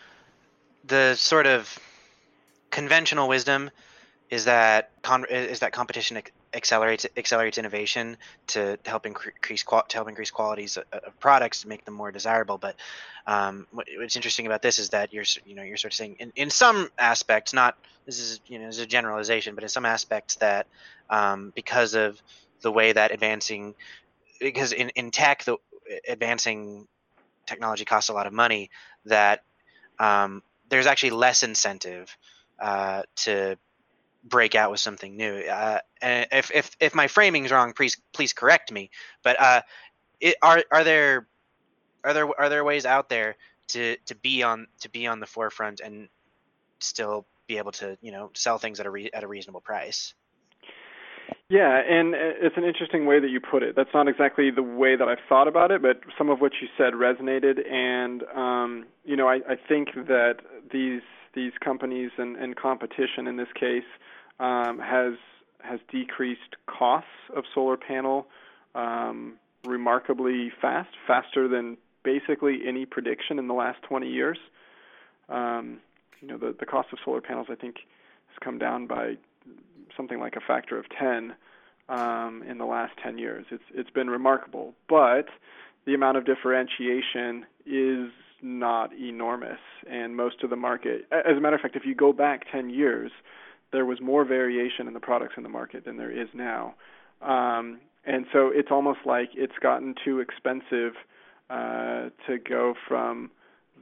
the 0.87 1.15
sort 1.15 1.47
of 1.47 1.79
conventional 2.71 3.29
wisdom 3.29 3.71
is 4.31 4.45
that 4.45 4.91
con- 5.03 5.27
is 5.31 5.61
that 5.61 5.73
competition 5.73 6.21
accelerates 6.53 7.07
accelerates 7.17 7.59
innovation 7.59 8.17
to 8.49 8.79
help 8.85 9.07
increase 9.07 9.63
to 9.65 9.97
help 9.97 10.09
increase 10.09 10.31
qualities 10.31 10.77
of, 10.77 10.85
of, 10.93 11.21
products 11.21 11.63
to 11.63 11.69
make 11.69 11.85
them 11.85 11.95
more 11.95 12.11
desirable. 12.11 12.59
But 12.59 12.77
um, 13.27 13.67
what, 13.71 13.87
what's 13.97 14.17
interesting 14.17 14.47
about 14.47 14.63
this 14.63 14.79
is 14.79 14.91
that 14.91 15.13
you're 15.13 15.25
you 15.45 15.55
know 15.55 15.63
you're 15.63 15.77
sort 15.77 15.93
of 15.93 15.97
saying 15.97 16.17
in, 16.19 16.33
in 16.35 16.51
some 16.51 16.91
aspects, 16.99 17.53
not 17.53 17.77
this 18.05 18.19
is 18.19 18.41
you 18.47 18.59
know 18.59 18.67
this 18.67 18.77
is 18.77 18.83
a 18.83 18.87
generalization, 18.87 19.55
but 19.55 19.63
in 19.63 19.69
some 19.69 19.85
aspects 19.85 20.37
that 20.37 20.67
um, 21.09 21.53
because 21.55 21.95
of 21.95 22.21
the 22.63 22.73
way 22.73 22.93
that 22.93 23.13
advancing 23.13 23.75
because 24.41 24.73
in, 24.73 24.89
in 24.91 25.11
tech 25.11 25.45
the 25.45 25.57
advancing 26.09 26.89
technology 27.47 27.85
costs 27.85 28.11
a 28.11 28.13
lot 28.13 28.27
of 28.27 28.33
money 28.33 28.71
that 29.05 29.45
um, 30.01 30.43
there's 30.69 30.87
actually 30.87 31.11
less 31.11 31.43
incentive 31.43 32.17
uh, 32.61 33.03
to 33.17 33.57
break 34.25 34.55
out 34.55 34.71
with 34.71 34.81
something 34.81 35.17
new. 35.17 35.41
Uh, 35.41 35.79
and 36.03 36.27
if, 36.33 36.51
if 36.53 36.77
if 36.81 36.95
my 36.95 37.09
framing 37.09 37.45
is 37.45 37.53
wrong, 37.53 37.73
please 37.73 37.97
please 38.13 38.33
correct 38.33 38.73
me. 38.73 38.91
But 39.23 39.41
uh, 39.41 39.63
it, 40.21 40.37
are 40.43 40.65
are 40.71 40.85
there 40.85 41.27
are 42.05 42.15
there 42.15 42.41
are 42.41 42.49
there 42.49 42.65
ways 42.65 42.87
out 42.87 43.09
there 43.09 43.37
to 43.69 43.97
to 44.07 44.15
be 44.15 44.43
on 44.43 44.67
to 44.81 44.91
be 44.91 45.07
on 45.07 45.21
the 45.21 45.27
forefront 45.27 45.81
and 45.81 46.09
still 46.81 47.27
be 47.47 47.59
able 47.59 47.73
to 47.73 47.97
you 48.01 48.13
know 48.13 48.31
sell 48.35 48.59
things 48.59 48.81
at 48.81 48.87
a 48.87 48.91
re- 48.91 49.11
at 49.13 49.25
a 49.25 49.29
reasonable 49.29 49.61
price? 49.61 50.15
Yeah, 51.49 51.81
and 51.89 52.15
uh, 52.15 52.19
it's 52.43 52.57
an 52.57 52.65
interesting 52.65 53.07
way 53.07 53.21
that 53.21 53.31
you 53.31 53.41
put 53.41 53.63
it. 53.63 53.77
That's 53.77 53.91
not 53.95 54.09
exactly 54.09 54.51
the 54.51 54.63
way 54.65 54.97
that 54.97 55.07
I've 55.07 55.23
thought 55.29 55.47
about 55.47 55.71
it, 55.71 55.81
but 55.81 56.01
some 56.19 56.29
of 56.29 56.41
what 56.41 56.53
you 56.61 56.67
said 56.77 56.95
resonated. 56.95 57.71
And 57.71 58.25
um, 58.35 58.87
you 59.05 59.17
know, 59.17 59.29
I, 59.29 59.37
I 59.49 59.57
think 59.69 59.91
that 59.95 60.39
these 60.73 61.03
these 61.35 61.53
companies 61.63 62.11
and, 62.19 62.37
and 62.37 62.57
competition 62.57 63.29
in 63.29 63.37
this 63.37 63.49
case 63.59 63.85
um, 64.41 64.81
has 64.81 65.15
has 65.61 65.79
decreased 65.91 66.57
costs 66.67 67.11
of 67.37 67.45
solar 67.55 67.77
panel 67.77 68.27
um, 68.75 69.35
remarkably 69.65 70.51
fast, 70.61 70.91
faster 71.07 71.49
than 71.49 71.77
basically 72.05 72.61
any 72.67 72.87
prediction 72.87 73.39
in 73.39 73.49
the 73.49 73.55
last 73.55 73.83
20 73.83 74.09
years. 74.09 74.39
um, 75.29 75.79
you 76.21 76.29
know, 76.29 76.39
the 76.39 76.55
the 76.59 76.67
cost 76.67 76.89
of 76.93 76.99
solar 77.05 77.21
panels 77.21 77.47
I 77.51 77.55
think 77.55 77.77
has 78.29 78.39
come 78.43 78.59
down 78.59 78.87
by 78.87 79.17
something 79.97 80.21
like 80.21 80.37
a 80.37 80.41
factor 80.41 80.79
of 80.79 80.87
10 80.99 81.35
um, 81.89 82.43
in 82.49 82.59
the 82.59 82.65
last 82.65 82.93
10 83.03 83.19
years. 83.19 83.47
It's 83.51 83.63
it's 83.75 83.91
been 83.91 84.11
remarkable, 84.11 84.75
but 84.89 85.27
the 85.87 85.95
amount 85.95 86.17
of 86.17 86.27
differentiation 86.27 87.47
is 87.65 88.11
not 88.43 88.93
enormous, 88.95 89.59
and 89.91 90.17
most 90.17 90.43
of 90.43 90.51
the 90.51 90.57
market. 90.57 91.07
As 91.11 91.37
a 91.37 91.41
matter 91.41 91.57
of 91.57 91.63
fact, 91.63 91.77
if 91.77 91.85
you 91.87 91.95
go 91.95 92.13
back 92.13 92.51
10 92.53 92.71
years, 92.71 93.11
there 93.73 93.85
was 93.85 94.01
more 94.01 94.25
variation 94.25 94.87
in 94.87 94.95
the 94.95 95.01
products 95.01 95.35
in 95.37 95.43
the 95.43 95.49
market 95.49 95.85
than 95.85 95.97
there 95.97 96.11
is 96.11 96.29
now. 96.35 96.75
Um, 97.23 97.81
and 98.05 98.27
so 98.33 98.51
it's 98.53 98.69
almost 98.71 99.01
like 99.05 99.31
it's 99.35 99.59
gotten 99.61 99.95
too 100.05 100.21
expensive 100.21 100.95
uh, 101.51 102.11
to 102.27 102.39
go 102.49 102.75
from 102.89 103.31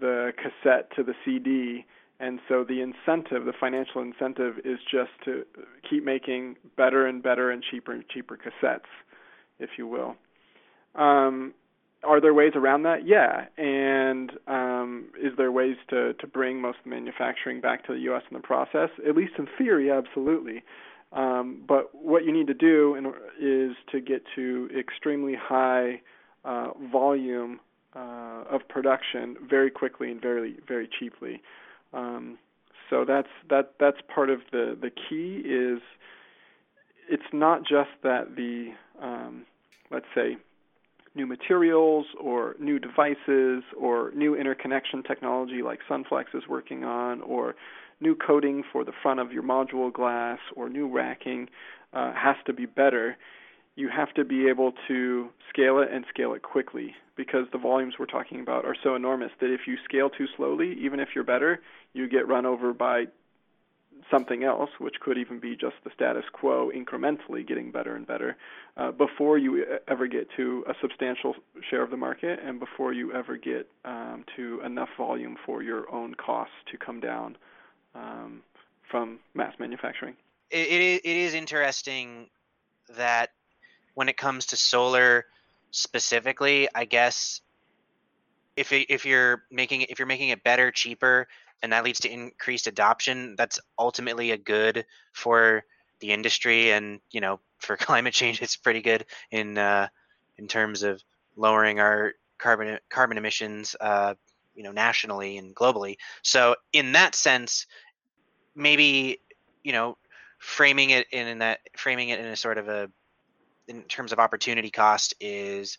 the 0.01 0.33
cassette 0.37 0.91
to 0.97 1.03
the 1.03 1.15
CD. 1.25 1.85
And 2.25 2.41
so 2.49 2.65
the 2.65 2.81
incentive, 2.81 3.45
the 3.45 3.53
financial 3.59 4.01
incentive, 4.01 4.57
is 4.65 4.79
just 4.91 5.11
to 5.27 5.45
keep 5.89 6.03
making 6.03 6.57
better 6.75 7.07
and 7.07 7.23
better 7.23 7.51
and 7.51 7.63
cheaper 7.63 7.93
and 7.93 8.03
cheaper 8.09 8.39
cassettes, 8.39 8.89
if 9.59 9.71
you 9.77 9.87
will. 9.87 10.17
Um, 10.95 11.53
are 12.03 12.23
there 12.23 12.33
ways 12.33 12.53
around 12.55 12.85
that? 12.85 13.07
Yeah. 13.07 13.45
And 13.63 14.33
um, 14.47 15.07
is 15.23 15.33
there 15.37 15.53
ways 15.53 15.77
to, 15.91 16.15
to 16.15 16.27
bring 16.27 16.63
most 16.63 16.79
of 16.79 16.85
the 16.85 16.91
manufacturing 16.91 17.61
back 17.61 17.87
to 17.89 17.93
the 17.93 18.01
U.S. 18.01 18.23
in 18.31 18.37
the 18.39 18.43
process? 18.43 18.89
At 19.07 19.17
least 19.17 19.33
in 19.39 19.47
theory, 19.59 19.91
absolutely. 19.91 20.63
Um, 21.13 21.63
but 21.69 21.95
what 21.95 22.25
you 22.25 22.33
need 22.33 22.47
to 22.47 22.55
do 22.55 22.95
in, 22.95 23.07
is 23.39 23.77
to 23.93 24.01
get 24.01 24.23
to 24.35 24.71
extremely 24.79 25.35
high 25.35 26.01
uh, 26.47 26.69
volume 26.91 27.61
uh, 27.95 28.45
of 28.51 28.67
production 28.69 29.37
very 29.49 29.71
quickly 29.71 30.11
and 30.11 30.21
very 30.23 30.57
very 30.67 30.89
cheaply. 30.99 31.43
Um, 31.95 32.39
so 32.91 33.05
that's 33.07 33.29
that 33.49 33.75
that's 33.79 33.99
part 34.13 34.31
of 34.31 34.41
the 34.53 34.77
the 34.81 34.91
key 34.91 35.43
is 35.45 35.81
it's 37.09 37.33
not 37.33 37.61
just 37.63 37.91
that 38.03 38.37
the 38.37 38.73
um, 39.01 39.47
let's 39.91 40.07
say 40.15 40.37
new 41.15 41.27
materials 41.27 42.07
or 42.21 42.57
new 42.59 42.79
devices 42.79 43.63
or 43.79 44.11
new 44.15 44.35
interconnection 44.35 45.03
technology 45.03 45.63
like 45.63 45.81
Sunflex 45.89 46.25
is 46.35 46.43
working 46.49 46.85
on 46.85 47.23
or 47.23 47.55
new 48.01 48.15
coating 48.15 48.65
for 48.73 48.85
the 48.85 48.93
front 49.03 49.21
of 49.21 49.33
your 49.33 49.43
module 49.43 49.93
glass 49.93 50.39
or 50.57 50.69
new 50.69 50.89
racking 50.89 51.49
uh, 51.93 52.13
has 52.13 52.37
to 52.47 52.53
be 52.53 52.67
better. 52.67 53.17
You 53.77 53.89
have 53.89 54.13
to 54.15 54.25
be 54.25 54.49
able 54.49 54.73
to 54.89 55.29
scale 55.49 55.79
it 55.79 55.89
and 55.93 56.05
scale 56.09 56.35
it 56.35 56.43
quickly 56.43 56.95
because 57.17 57.47
the 57.53 57.59
volumes 57.59 57.95
we're 57.99 58.07
talking 58.07 58.41
about 58.41 58.65
are 58.65 58.77
so 58.83 58.95
enormous 58.95 59.31
that 59.41 59.53
if 59.53 59.63
you 59.67 59.77
scale 59.85 60.11
too 60.11 60.27
slowly, 60.37 60.77
even 60.81 60.99
if 60.99 61.09
you're 61.15 61.25
better, 61.25 61.61
you 61.95 62.09
get 62.09 62.29
run 62.29 62.45
over 62.45 62.73
by 62.73 63.07
something 64.11 64.45
else, 64.45 64.71
which 64.79 64.97
could 65.01 65.19
even 65.19 65.39
be 65.39 65.57
just 65.57 65.77
the 65.85 65.91
status 65.95 66.25
quo 66.33 66.71
incrementally 66.75 67.47
getting 67.47 67.71
better 67.71 67.97
and 67.97 68.07
better, 68.07 68.37
uh, 68.77 68.91
before 68.91 69.39
you 69.39 69.65
ever 69.89 70.07
get 70.07 70.29
to 70.37 70.65
a 70.69 70.75
substantial 70.81 71.35
share 71.71 71.83
of 71.83 71.91
the 71.91 71.97
market 71.97 72.39
and 72.45 72.61
before 72.61 72.93
you 72.93 73.13
ever 73.13 73.37
get 73.37 73.69
um, 73.85 74.25
to 74.37 74.61
enough 74.65 74.91
volume 74.99 75.37
for 75.47 75.63
your 75.63 75.91
own 75.93 76.15
costs 76.15 76.55
to 76.71 76.77
come 76.77 77.01
down 77.01 77.37
um, 77.95 78.43
from 78.91 79.19
mass 79.35 79.55
manufacturing. 79.59 80.15
It, 80.51 81.03
it, 81.05 81.17
is 81.17 81.35
interesting 81.35 82.29
that 82.97 83.31
when 83.95 84.09
it 84.09 84.17
comes 84.17 84.47
to 84.47 84.57
solar 84.57 85.27
specifically, 85.71 86.69
I 86.75 86.85
guess 86.85 87.41
if 88.57 88.73
if 88.73 89.05
you're 89.05 89.43
making 89.51 89.83
if 89.83 89.99
you're 89.99 90.07
making 90.07 90.29
it 90.29 90.45
better, 90.45 90.71
cheaper, 90.71 91.27
and 91.65 91.73
that 91.73 91.83
leads 91.83 92.01
to 92.01 92.13
increased 92.13 92.67
adoption, 92.67 93.37
that's 93.37 93.59
ultimately 93.79 94.33
a 94.33 94.37
good 94.37 94.85
for 95.15 95.65
the 96.01 96.13
industry 96.13 96.71
and 96.71 97.01
you 97.11 97.21
know 97.23 97.41
for 97.59 97.77
climate 97.89 98.13
change 98.13 98.43
it's 98.43 98.57
pretty 98.57 98.83
good 98.83 99.07
in 99.31 99.57
uh, 99.57 99.89
in 100.37 100.47
terms 100.47 100.83
of 100.83 101.03
lowering 101.37 101.81
our 101.81 102.13
carbon 102.37 102.79
carbon 102.91 103.17
emissions 103.17 103.75
uh, 103.81 104.15
you 104.55 104.63
know 104.63 104.73
nationally 104.73 105.39
and 105.39 105.57
globally. 105.57 105.97
So 106.23 106.57
in 106.75 106.93
that 106.93 107.15
sense 107.15 107.67
maybe 108.55 109.21
you 109.63 109.73
know 109.73 109.97
framing 110.39 110.91
it 110.91 111.07
in 111.13 111.39
that 111.39 111.61
framing 111.79 112.11
it 112.11 112.21
in 112.21 112.27
a 112.27 112.37
sort 112.37 112.59
of 112.59 112.69
a 112.69 112.91
in 113.67 113.83
terms 113.85 114.13
of 114.13 114.19
opportunity 114.19 114.71
cost 114.71 115.15
is 115.19 115.79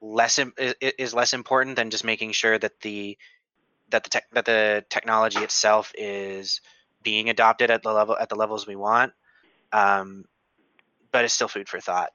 less 0.00 0.40
is 0.80 1.12
less 1.12 1.34
important 1.34 1.76
than 1.76 1.90
just 1.90 2.04
making 2.04 2.32
sure 2.32 2.58
that 2.58 2.80
the 2.80 3.18
that 3.90 4.04
the 4.04 4.22
that 4.32 4.44
the 4.44 4.84
technology 4.88 5.40
itself 5.40 5.92
is 5.96 6.60
being 7.02 7.30
adopted 7.30 7.70
at 7.70 7.82
the 7.82 7.92
level 7.92 8.16
at 8.18 8.28
the 8.28 8.36
levels 8.36 8.66
we 8.66 8.76
want. 8.76 9.12
Um, 9.72 10.24
but 11.12 11.24
it's 11.24 11.34
still 11.34 11.48
food 11.48 11.68
for 11.68 11.80
thought. 11.80 12.10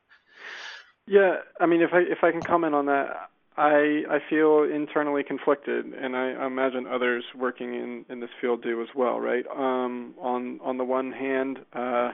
Yeah, 1.07 1.37
I 1.59 1.65
mean, 1.65 1.81
if 1.81 1.93
I 1.93 1.99
if 1.99 2.23
I 2.23 2.31
can 2.31 2.41
comment 2.41 2.73
on 2.73 2.87
that, 2.87 3.29
I 3.57 4.03
I 4.09 4.19
feel 4.29 4.63
internally 4.63 5.23
conflicted, 5.23 5.85
and 5.85 6.15
I 6.15 6.45
imagine 6.45 6.87
others 6.87 7.23
working 7.35 7.75
in 7.75 8.05
in 8.09 8.19
this 8.19 8.29
field 8.41 8.63
do 8.63 8.81
as 8.81 8.89
well, 8.95 9.19
right? 9.19 9.45
Um, 9.47 10.15
on 10.19 10.59
on 10.61 10.77
the 10.77 10.83
one 10.83 11.11
hand, 11.11 11.59
uh, 11.73 12.13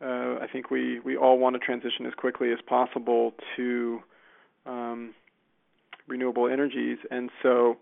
uh, 0.00 0.38
I 0.40 0.46
think 0.50 0.70
we 0.70 1.00
we 1.00 1.16
all 1.16 1.38
want 1.38 1.54
to 1.54 1.60
transition 1.60 2.06
as 2.06 2.14
quickly 2.14 2.50
as 2.52 2.58
possible 2.66 3.34
to 3.56 4.02
um, 4.64 5.14
renewable 6.06 6.48
energies, 6.48 6.98
and 7.10 7.30
so 7.42 7.76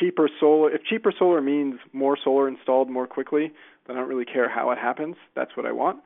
cheaper 0.00 0.28
solar 0.40 0.70
if 0.70 0.82
cheaper 0.84 1.12
solar 1.18 1.40
means 1.40 1.74
more 1.92 2.16
solar 2.22 2.48
installed 2.48 2.90
more 2.90 3.06
quickly 3.06 3.52
then 3.86 3.96
i 3.96 4.00
don't 4.00 4.08
really 4.08 4.24
care 4.24 4.48
how 4.48 4.70
it 4.70 4.78
happens. 4.78 5.16
That's 5.34 5.56
what 5.56 5.66
i 5.66 5.72
want. 5.72 6.00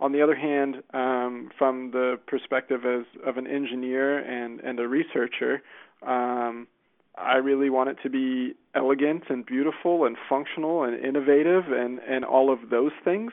On 0.00 0.12
the 0.12 0.22
other 0.22 0.36
hand 0.36 0.76
um, 0.94 1.50
from 1.58 1.90
the 1.90 2.18
perspective 2.26 2.80
as 2.84 3.04
of 3.26 3.36
an 3.36 3.46
engineer 3.46 4.18
and 4.18 4.60
and 4.60 4.78
a 4.78 4.86
researcher 4.88 5.62
um, 6.06 6.68
i 7.16 7.36
really 7.36 7.70
want 7.70 7.88
it 7.90 7.96
to 8.02 8.10
be 8.10 8.54
elegant 8.74 9.24
and 9.28 9.44
beautiful 9.44 10.04
and 10.04 10.16
functional 10.28 10.84
and 10.84 11.04
innovative 11.04 11.64
and 11.68 11.98
and 12.00 12.24
all 12.24 12.52
of 12.52 12.70
those 12.70 12.92
things. 13.04 13.32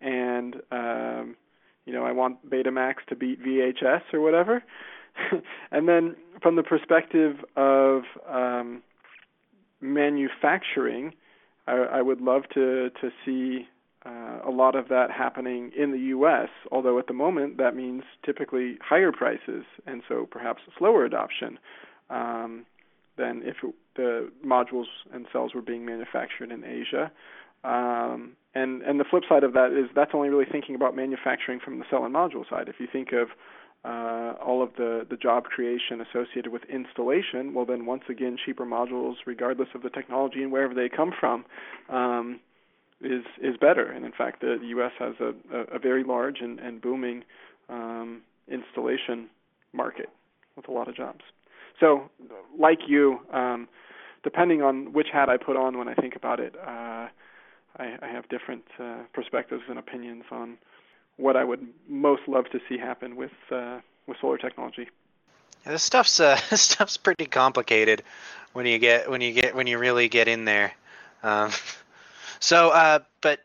And 0.00 0.56
um, 0.70 1.36
you 1.86 1.92
know 1.92 2.04
i 2.04 2.12
want 2.12 2.48
betamax 2.48 2.96
to 3.08 3.16
beat 3.16 3.42
vhs 3.42 4.02
or 4.12 4.20
whatever. 4.20 4.62
And 5.70 5.88
then 5.88 6.16
from 6.42 6.56
the 6.56 6.62
perspective 6.62 7.36
of 7.56 8.02
um, 8.28 8.82
manufacturing, 9.80 11.12
I, 11.66 11.72
I 11.72 12.02
would 12.02 12.20
love 12.20 12.42
to 12.54 12.90
to 12.90 13.10
see 13.24 13.68
uh, 14.06 14.40
a 14.46 14.50
lot 14.50 14.74
of 14.74 14.88
that 14.88 15.10
happening 15.10 15.72
in 15.76 15.92
the 15.92 15.98
U.S. 15.98 16.48
Although 16.70 16.98
at 16.98 17.06
the 17.06 17.14
moment 17.14 17.58
that 17.58 17.74
means 17.74 18.02
typically 18.24 18.78
higher 18.82 19.12
prices 19.12 19.64
and 19.86 20.02
so 20.08 20.26
perhaps 20.30 20.62
slower 20.78 21.04
adoption 21.04 21.58
um, 22.10 22.66
than 23.16 23.42
if 23.44 23.56
it, 23.62 23.74
the 23.96 24.30
modules 24.44 24.86
and 25.12 25.26
cells 25.32 25.54
were 25.54 25.62
being 25.62 25.86
manufactured 25.86 26.50
in 26.50 26.64
Asia. 26.64 27.10
Um, 27.62 28.36
and 28.54 28.82
and 28.82 29.00
the 29.00 29.04
flip 29.04 29.24
side 29.28 29.42
of 29.42 29.54
that 29.54 29.72
is 29.72 29.88
that's 29.94 30.10
only 30.14 30.28
really 30.28 30.44
thinking 30.50 30.74
about 30.74 30.94
manufacturing 30.94 31.60
from 31.64 31.78
the 31.78 31.84
cell 31.90 32.04
and 32.04 32.14
module 32.14 32.48
side. 32.48 32.68
If 32.68 32.76
you 32.78 32.86
think 32.92 33.12
of 33.12 33.28
uh, 33.84 34.34
all 34.44 34.62
of 34.62 34.70
the, 34.76 35.06
the 35.08 35.16
job 35.16 35.44
creation 35.44 36.00
associated 36.00 36.50
with 36.50 36.62
installation, 36.64 37.52
well, 37.52 37.66
then 37.66 37.84
once 37.84 38.04
again, 38.08 38.36
cheaper 38.44 38.64
modules, 38.64 39.16
regardless 39.26 39.68
of 39.74 39.82
the 39.82 39.90
technology 39.90 40.42
and 40.42 40.50
wherever 40.50 40.72
they 40.72 40.88
come 40.88 41.12
from, 41.18 41.44
um, 41.90 42.40
is 43.02 43.24
is 43.42 43.56
better. 43.60 43.84
And 43.84 44.04
in 44.04 44.12
fact, 44.12 44.40
the, 44.40 44.58
U.S. 44.62 44.92
has 44.98 45.14
a, 45.20 45.34
a, 45.54 45.76
a 45.76 45.78
very 45.78 46.04
large 46.04 46.38
and, 46.40 46.58
and 46.58 46.80
booming 46.80 47.24
um, 47.68 48.22
installation 48.48 49.28
market 49.74 50.08
with 50.56 50.68
a 50.68 50.72
lot 50.72 50.88
of 50.88 50.96
jobs. 50.96 51.20
So, 51.78 52.10
like 52.58 52.78
you, 52.86 53.18
um, 53.32 53.68
depending 54.22 54.62
on 54.62 54.92
which 54.92 55.08
hat 55.12 55.28
I 55.28 55.36
put 55.36 55.56
on 55.56 55.76
when 55.76 55.88
I 55.88 55.94
think 55.94 56.16
about 56.16 56.40
it, 56.40 56.54
uh, 56.56 57.08
I, 57.76 57.96
I 58.00 58.08
have 58.10 58.28
different 58.28 58.64
uh, 58.80 59.02
perspectives 59.12 59.62
and 59.68 59.78
opinions 59.78 60.24
on 60.30 60.56
what 61.16 61.36
I 61.36 61.44
would 61.44 61.66
most 61.88 62.22
love 62.26 62.46
to 62.52 62.60
see 62.68 62.78
happen 62.78 63.16
with 63.16 63.32
uh, 63.50 63.80
with 64.06 64.16
solar 64.20 64.38
technology. 64.38 64.88
Yeah, 65.64 65.72
this 65.72 65.82
stuff's 65.82 66.20
uh, 66.20 66.38
this 66.50 66.62
stuff's 66.62 66.96
pretty 66.96 67.26
complicated 67.26 68.02
when 68.52 68.66
you 68.66 68.78
get 68.78 69.10
when 69.10 69.20
you 69.20 69.32
get 69.32 69.54
when 69.54 69.66
you 69.66 69.78
really 69.78 70.08
get 70.08 70.28
in 70.28 70.44
there. 70.44 70.72
Um, 71.22 71.50
so, 72.40 72.70
uh, 72.70 73.00
but 73.20 73.40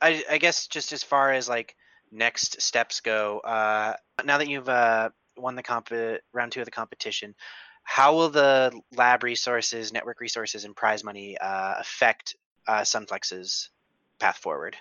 I, 0.00 0.24
I 0.30 0.38
guess 0.38 0.66
just 0.66 0.92
as 0.92 1.02
far 1.02 1.32
as 1.32 1.48
like 1.48 1.76
next 2.10 2.60
steps 2.62 3.00
go, 3.00 3.40
uh, 3.40 3.94
now 4.24 4.38
that 4.38 4.48
you've 4.48 4.68
uh, 4.68 5.10
won 5.36 5.56
the 5.56 5.62
comp 5.62 5.90
round 6.32 6.52
two 6.52 6.60
of 6.60 6.64
the 6.64 6.70
competition, 6.70 7.34
how 7.82 8.14
will 8.14 8.28
the 8.28 8.78
lab 8.94 9.22
resources, 9.24 9.92
network 9.92 10.20
resources, 10.20 10.64
and 10.64 10.76
prize 10.76 11.02
money 11.02 11.38
uh, 11.38 11.74
affect 11.78 12.36
uh, 12.66 12.82
Sunflex's 12.82 13.70
path 14.18 14.36
forward? 14.36 14.76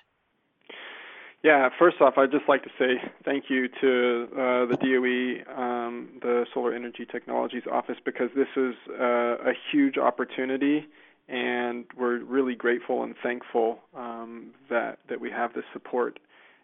Yeah, 1.43 1.69
first 1.77 2.01
off, 2.01 2.15
I'd 2.17 2.31
just 2.31 2.49
like 2.49 2.63
to 2.63 2.69
say 2.79 2.95
thank 3.23 3.45
you 3.49 3.67
to 3.81 4.27
uh, 4.33 4.65
the 4.65 4.77
DOE, 4.81 5.53
um, 5.55 6.09
the 6.21 6.45
Solar 6.53 6.73
Energy 6.73 7.05
Technologies 7.09 7.63
Office, 7.71 7.97
because 8.03 8.29
this 8.35 8.47
is 8.57 8.73
uh, 8.99 9.37
a 9.45 9.53
huge 9.71 9.97
opportunity 9.97 10.87
and 11.29 11.85
we're 11.97 12.23
really 12.23 12.55
grateful 12.55 13.03
and 13.03 13.15
thankful 13.21 13.79
um, 13.95 14.51
that 14.69 14.99
that 15.09 15.19
we 15.19 15.29
have 15.29 15.53
this 15.53 15.65
support 15.73 16.19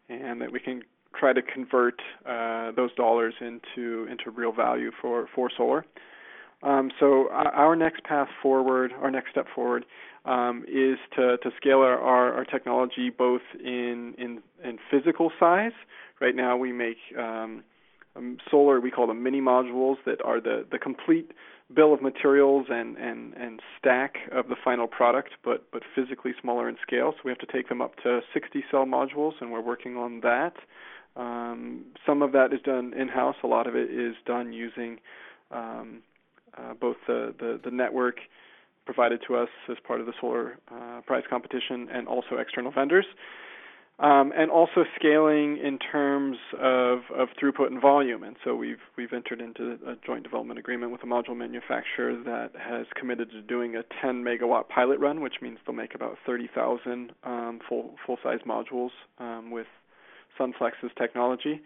and 0.09 0.41
that 0.41 0.51
we 0.51 0.59
can 0.59 0.81
try 1.19 1.33
to 1.33 1.41
convert 1.41 2.01
uh, 2.25 2.71
those 2.71 2.93
dollars 2.95 3.33
into 3.41 4.07
into 4.09 4.31
real 4.33 4.51
value 4.51 4.91
for 5.01 5.27
for 5.35 5.49
solar. 5.55 5.85
Um, 6.61 6.91
so 6.97 7.29
our 7.29 7.75
next 7.75 8.05
path 8.05 8.29
forward, 8.41 8.93
our 9.01 9.11
next 9.11 9.31
step 9.31 9.47
forward, 9.53 9.85
um, 10.25 10.63
is 10.67 10.97
to, 11.15 11.37
to 11.37 11.51
scale 11.57 11.79
our, 11.79 11.99
our, 11.99 12.33
our, 12.33 12.45
technology 12.45 13.09
both 13.09 13.41
in, 13.59 14.13
in, 14.17 14.41
in 14.63 14.77
physical 14.89 15.31
size. 15.39 15.73
Right 16.21 16.35
now, 16.35 16.55
we 16.55 16.71
make 16.71 16.97
um, 17.17 17.63
um, 18.15 18.37
solar, 18.49 18.79
we 18.79 18.91
call 18.91 19.07
them 19.07 19.21
mini 19.21 19.41
modules, 19.41 19.97
that 20.05 20.23
are 20.23 20.39
the, 20.39 20.65
the 20.71 20.79
complete 20.79 21.31
bill 21.73 21.93
of 21.93 22.01
materials 22.01 22.67
and, 22.69 22.97
and, 22.97 23.33
and 23.33 23.61
stack 23.79 24.15
of 24.31 24.47
the 24.47 24.55
final 24.63 24.87
product, 24.87 25.31
but, 25.43 25.65
but 25.71 25.81
physically 25.95 26.31
smaller 26.41 26.69
in 26.69 26.77
scale. 26.85 27.13
So 27.13 27.21
we 27.25 27.31
have 27.31 27.39
to 27.39 27.51
take 27.51 27.69
them 27.69 27.81
up 27.81 27.95
to 28.03 28.21
60 28.33 28.63
cell 28.69 28.85
modules, 28.85 29.33
and 29.41 29.51
we're 29.51 29.61
working 29.61 29.97
on 29.97 30.21
that. 30.21 30.53
Um, 31.15 31.85
some 32.05 32.21
of 32.21 32.31
that 32.31 32.53
is 32.53 32.61
done 32.61 32.93
in 32.93 33.07
house, 33.07 33.35
a 33.43 33.47
lot 33.47 33.67
of 33.67 33.75
it 33.75 33.91
is 33.91 34.15
done 34.25 34.51
using 34.51 34.99
um, 35.51 36.01
uh, 36.57 36.73
both 36.73 36.97
the, 37.07 37.33
the, 37.39 37.59
the, 37.63 37.71
network 37.71 38.17
provided 38.85 39.21
to 39.27 39.35
us 39.35 39.49
as 39.69 39.77
part 39.85 39.99
of 39.99 40.05
the 40.05 40.13
solar 40.19 40.57
uh, 40.71 41.01
prize 41.05 41.23
competition 41.29 41.87
and 41.91 42.07
also 42.07 42.37
external 42.39 42.71
vendors. 42.71 43.05
Um, 43.99 44.33
and 44.35 44.49
also 44.49 44.85
scaling 44.95 45.59
in 45.63 45.77
terms 45.77 46.37
of, 46.59 47.01
of 47.15 47.27
throughput 47.39 47.67
and 47.67 47.79
volume. 47.79 48.23
And 48.23 48.35
so 48.43 48.55
we've 48.55 48.81
we've 48.97 49.13
entered 49.13 49.39
into 49.39 49.77
a 49.87 49.95
joint 50.03 50.23
development 50.23 50.57
agreement 50.57 50.91
with 50.91 51.03
a 51.03 51.05
module 51.05 51.37
manufacturer 51.37 52.15
that 52.25 52.53
has 52.59 52.87
committed 52.99 53.29
to 53.29 53.41
doing 53.43 53.75
a 53.75 53.83
10 54.01 54.23
megawatt 54.23 54.67
pilot 54.67 54.99
run, 54.99 55.21
which 55.21 55.35
means 55.43 55.59
they'll 55.65 55.75
make 55.75 55.93
about 55.93 56.17
30,000 56.25 57.11
um, 57.23 57.59
full 57.69 57.93
full 58.03 58.17
size 58.23 58.39
modules 58.47 58.89
um, 59.19 59.51
with 59.51 59.67
Sunflex's 60.39 60.91
technology. 60.97 61.61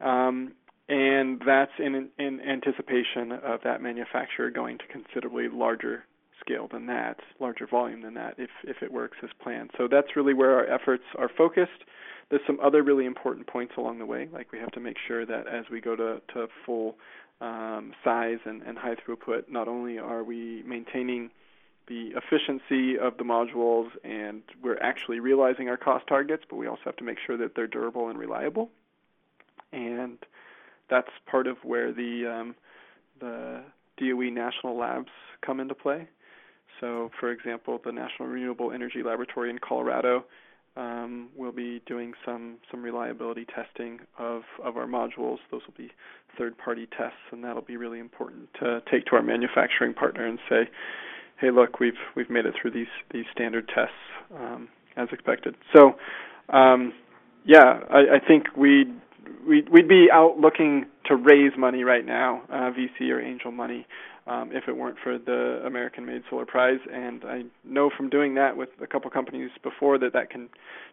Um, 0.00 0.54
and 0.88 1.40
that's 1.46 1.72
in, 1.78 2.10
in 2.18 2.40
anticipation 2.40 3.32
of 3.32 3.60
that 3.64 3.80
manufacturer 3.80 4.50
going 4.50 4.78
to 4.78 4.84
considerably 4.86 5.48
larger 5.48 6.04
scale 6.40 6.68
than 6.70 6.86
that, 6.86 7.18
larger 7.40 7.66
volume 7.66 8.02
than 8.02 8.14
that, 8.14 8.34
if 8.38 8.50
if 8.64 8.82
it 8.82 8.92
works 8.92 9.18
as 9.22 9.30
planned. 9.42 9.70
So 9.76 9.88
that's 9.88 10.16
really 10.16 10.34
where 10.34 10.54
our 10.54 10.66
efforts 10.66 11.04
are 11.16 11.30
focused. 11.36 11.84
There's 12.30 12.42
some 12.46 12.58
other 12.62 12.82
really 12.82 13.04
important 13.04 13.46
points 13.46 13.74
along 13.76 13.98
the 13.98 14.06
way, 14.06 14.28
like 14.32 14.50
we 14.52 14.58
have 14.58 14.72
to 14.72 14.80
make 14.80 14.96
sure 15.06 15.26
that 15.26 15.46
as 15.46 15.64
we 15.70 15.80
go 15.80 15.96
to 15.96 16.20
to 16.34 16.48
full 16.64 16.96
um, 17.40 17.92
size 18.02 18.38
and, 18.44 18.62
and 18.62 18.78
high 18.78 18.94
throughput, 18.94 19.44
not 19.48 19.68
only 19.68 19.98
are 19.98 20.24
we 20.24 20.62
maintaining 20.64 21.30
the 21.86 22.12
efficiency 22.16 22.98
of 22.98 23.18
the 23.18 23.24
modules 23.24 23.88
and 24.04 24.42
we're 24.62 24.78
actually 24.78 25.20
realizing 25.20 25.68
our 25.68 25.76
cost 25.76 26.06
targets, 26.06 26.42
but 26.48 26.56
we 26.56 26.66
also 26.66 26.80
have 26.84 26.96
to 26.96 27.04
make 27.04 27.18
sure 27.26 27.36
that 27.36 27.54
they're 27.54 27.66
durable 27.66 28.08
and 28.08 28.18
reliable. 28.18 28.70
And 29.72 30.18
that's 30.88 31.10
part 31.26 31.46
of 31.46 31.58
where 31.62 31.92
the 31.92 32.26
um, 32.26 32.54
the 33.20 33.62
DOE 33.98 34.30
national 34.30 34.76
labs 34.78 35.10
come 35.44 35.60
into 35.60 35.74
play. 35.74 36.08
So, 36.80 37.10
for 37.20 37.30
example, 37.30 37.80
the 37.84 37.92
National 37.92 38.28
Renewable 38.28 38.72
Energy 38.72 39.02
Laboratory 39.02 39.50
in 39.50 39.58
Colorado 39.58 40.24
um, 40.76 41.28
will 41.36 41.52
be 41.52 41.80
doing 41.86 42.14
some 42.24 42.56
some 42.70 42.82
reliability 42.82 43.46
testing 43.46 44.00
of 44.18 44.42
of 44.62 44.76
our 44.76 44.86
modules. 44.86 45.38
Those 45.50 45.62
will 45.66 45.74
be 45.76 45.90
third-party 46.36 46.88
tests, 46.98 47.18
and 47.30 47.44
that'll 47.44 47.62
be 47.62 47.76
really 47.76 48.00
important 48.00 48.48
to 48.60 48.82
take 48.90 49.06
to 49.06 49.16
our 49.16 49.22
manufacturing 49.22 49.94
partner 49.94 50.26
and 50.26 50.38
say, 50.48 50.68
"Hey, 51.40 51.50
look, 51.50 51.78
we've 51.78 51.92
we've 52.16 52.30
made 52.30 52.46
it 52.46 52.54
through 52.60 52.72
these 52.72 52.88
these 53.12 53.26
standard 53.32 53.68
tests 53.68 53.94
um, 54.36 54.68
as 54.96 55.08
expected." 55.12 55.54
So, 55.74 55.94
um, 56.48 56.92
yeah, 57.44 57.80
I, 57.88 58.16
I 58.16 58.26
think 58.26 58.46
we 58.56 58.86
we'd, 59.46 59.68
we'd 59.68 59.88
be 59.88 60.08
out 60.12 60.38
looking 60.38 60.86
to 61.06 61.16
raise 61.16 61.52
money 61.56 61.84
right 61.84 62.04
now, 62.04 62.42
uh, 62.50 62.70
VC 62.72 63.10
or 63.10 63.20
angel 63.20 63.52
money, 63.52 63.86
um, 64.26 64.50
if 64.52 64.68
it 64.68 64.76
weren't 64.76 64.96
for 65.02 65.18
the 65.18 65.62
American 65.64 66.06
Made 66.06 66.22
Solar 66.30 66.46
Prize. 66.46 66.80
And 66.92 67.24
I 67.24 67.44
know 67.64 67.90
from 67.94 68.08
doing 68.08 68.34
that 68.34 68.56
with 68.56 68.70
a 68.80 68.86
couple 68.86 69.10
companies 69.10 69.50
before 69.62 69.98
that 69.98 70.12
that 70.12 70.30
can 70.30 70.48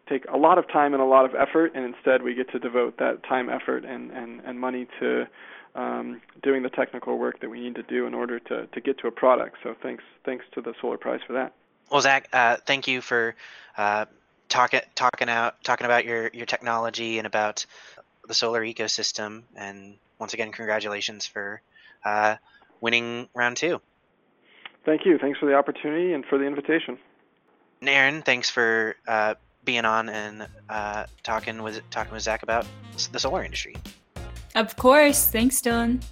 take 0.08 0.24
a 0.32 0.36
lot 0.36 0.58
of 0.58 0.68
time 0.68 0.92
and 0.92 1.02
a 1.02 1.06
lot 1.06 1.24
of 1.24 1.34
effort, 1.34 1.72
and 1.74 1.84
instead 1.84 2.22
we 2.22 2.34
get 2.34 2.50
to 2.50 2.58
devote 2.58 2.98
that 2.98 3.22
time, 3.24 3.48
effort, 3.48 3.84
and, 3.84 4.10
and, 4.10 4.40
and 4.44 4.60
money 4.60 4.86
to 5.00 5.26
um, 5.74 6.20
doing 6.42 6.62
the 6.62 6.68
technical 6.68 7.18
work 7.18 7.40
that 7.40 7.48
we 7.48 7.60
need 7.60 7.74
to 7.76 7.82
do 7.82 8.06
in 8.06 8.14
order 8.14 8.38
to, 8.38 8.66
to 8.66 8.80
get 8.80 8.98
to 8.98 9.06
a 9.06 9.10
product. 9.10 9.56
So 9.62 9.74
thanks 9.82 10.04
thanks 10.24 10.44
to 10.52 10.60
the 10.60 10.74
Solar 10.80 10.98
Prize 10.98 11.20
for 11.26 11.32
that. 11.32 11.54
Well, 11.90 12.00
Zach, 12.00 12.28
uh, 12.32 12.56
thank 12.66 12.86
you 12.88 13.00
for 13.00 13.34
uh, 13.76 14.06
talking 14.48 14.80
talking 14.94 15.28
out 15.30 15.62
talking 15.64 15.86
about 15.86 16.04
your 16.04 16.30
your 16.34 16.46
technology 16.46 17.18
and 17.18 17.26
about 17.26 17.64
the 18.28 18.34
solar 18.34 18.62
ecosystem. 18.62 19.42
And 19.56 19.96
once 20.18 20.34
again, 20.34 20.52
congratulations 20.52 21.26
for 21.26 21.62
uh, 22.04 22.36
winning 22.82 23.28
round 23.34 23.56
two. 23.56 23.80
Thank 24.84 25.06
you. 25.06 25.16
Thanks 25.16 25.38
for 25.38 25.46
the 25.46 25.54
opportunity 25.54 26.12
and 26.12 26.26
for 26.26 26.36
the 26.36 26.44
invitation. 26.44 26.98
And 27.80 27.88
Aaron, 27.88 28.22
thanks 28.22 28.50
for 28.50 28.96
uh, 29.08 29.34
being 29.64 29.84
on 29.84 30.08
and 30.08 30.46
uh, 30.68 31.06
talking 31.22 31.62
with 31.62 31.88
talking 31.90 32.12
with 32.12 32.22
Zach 32.22 32.42
about 32.42 32.66
the 33.12 33.18
solar 33.18 33.42
industry. 33.42 33.76
Of 34.54 34.76
course. 34.76 35.26
Thanks, 35.26 35.60
Dylan. 35.60 36.02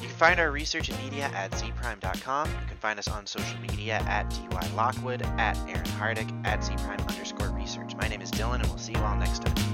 You 0.00 0.08
can 0.08 0.16
find 0.16 0.40
our 0.40 0.50
research 0.50 0.88
and 0.88 1.02
media 1.04 1.30
at 1.34 1.52
zprime.com. 1.52 2.48
You 2.48 2.66
can 2.66 2.76
find 2.78 2.98
us 2.98 3.08
on 3.08 3.26
social 3.26 3.58
media 3.60 4.02
at 4.06 4.28
DY 4.30 4.70
Lockwood, 4.74 5.22
at 5.38 5.56
Aaron 5.68 5.84
Hardick, 5.84 6.46
at 6.46 6.60
zprime 6.60 7.06
underscore 7.08 7.50
research. 7.50 7.94
My 7.96 8.08
name 8.08 8.22
is 8.22 8.30
Dylan, 8.30 8.56
and 8.56 8.66
we'll 8.66 8.78
see 8.78 8.92
you 8.92 9.00
all 9.00 9.16
next 9.16 9.42
time. 9.42 9.65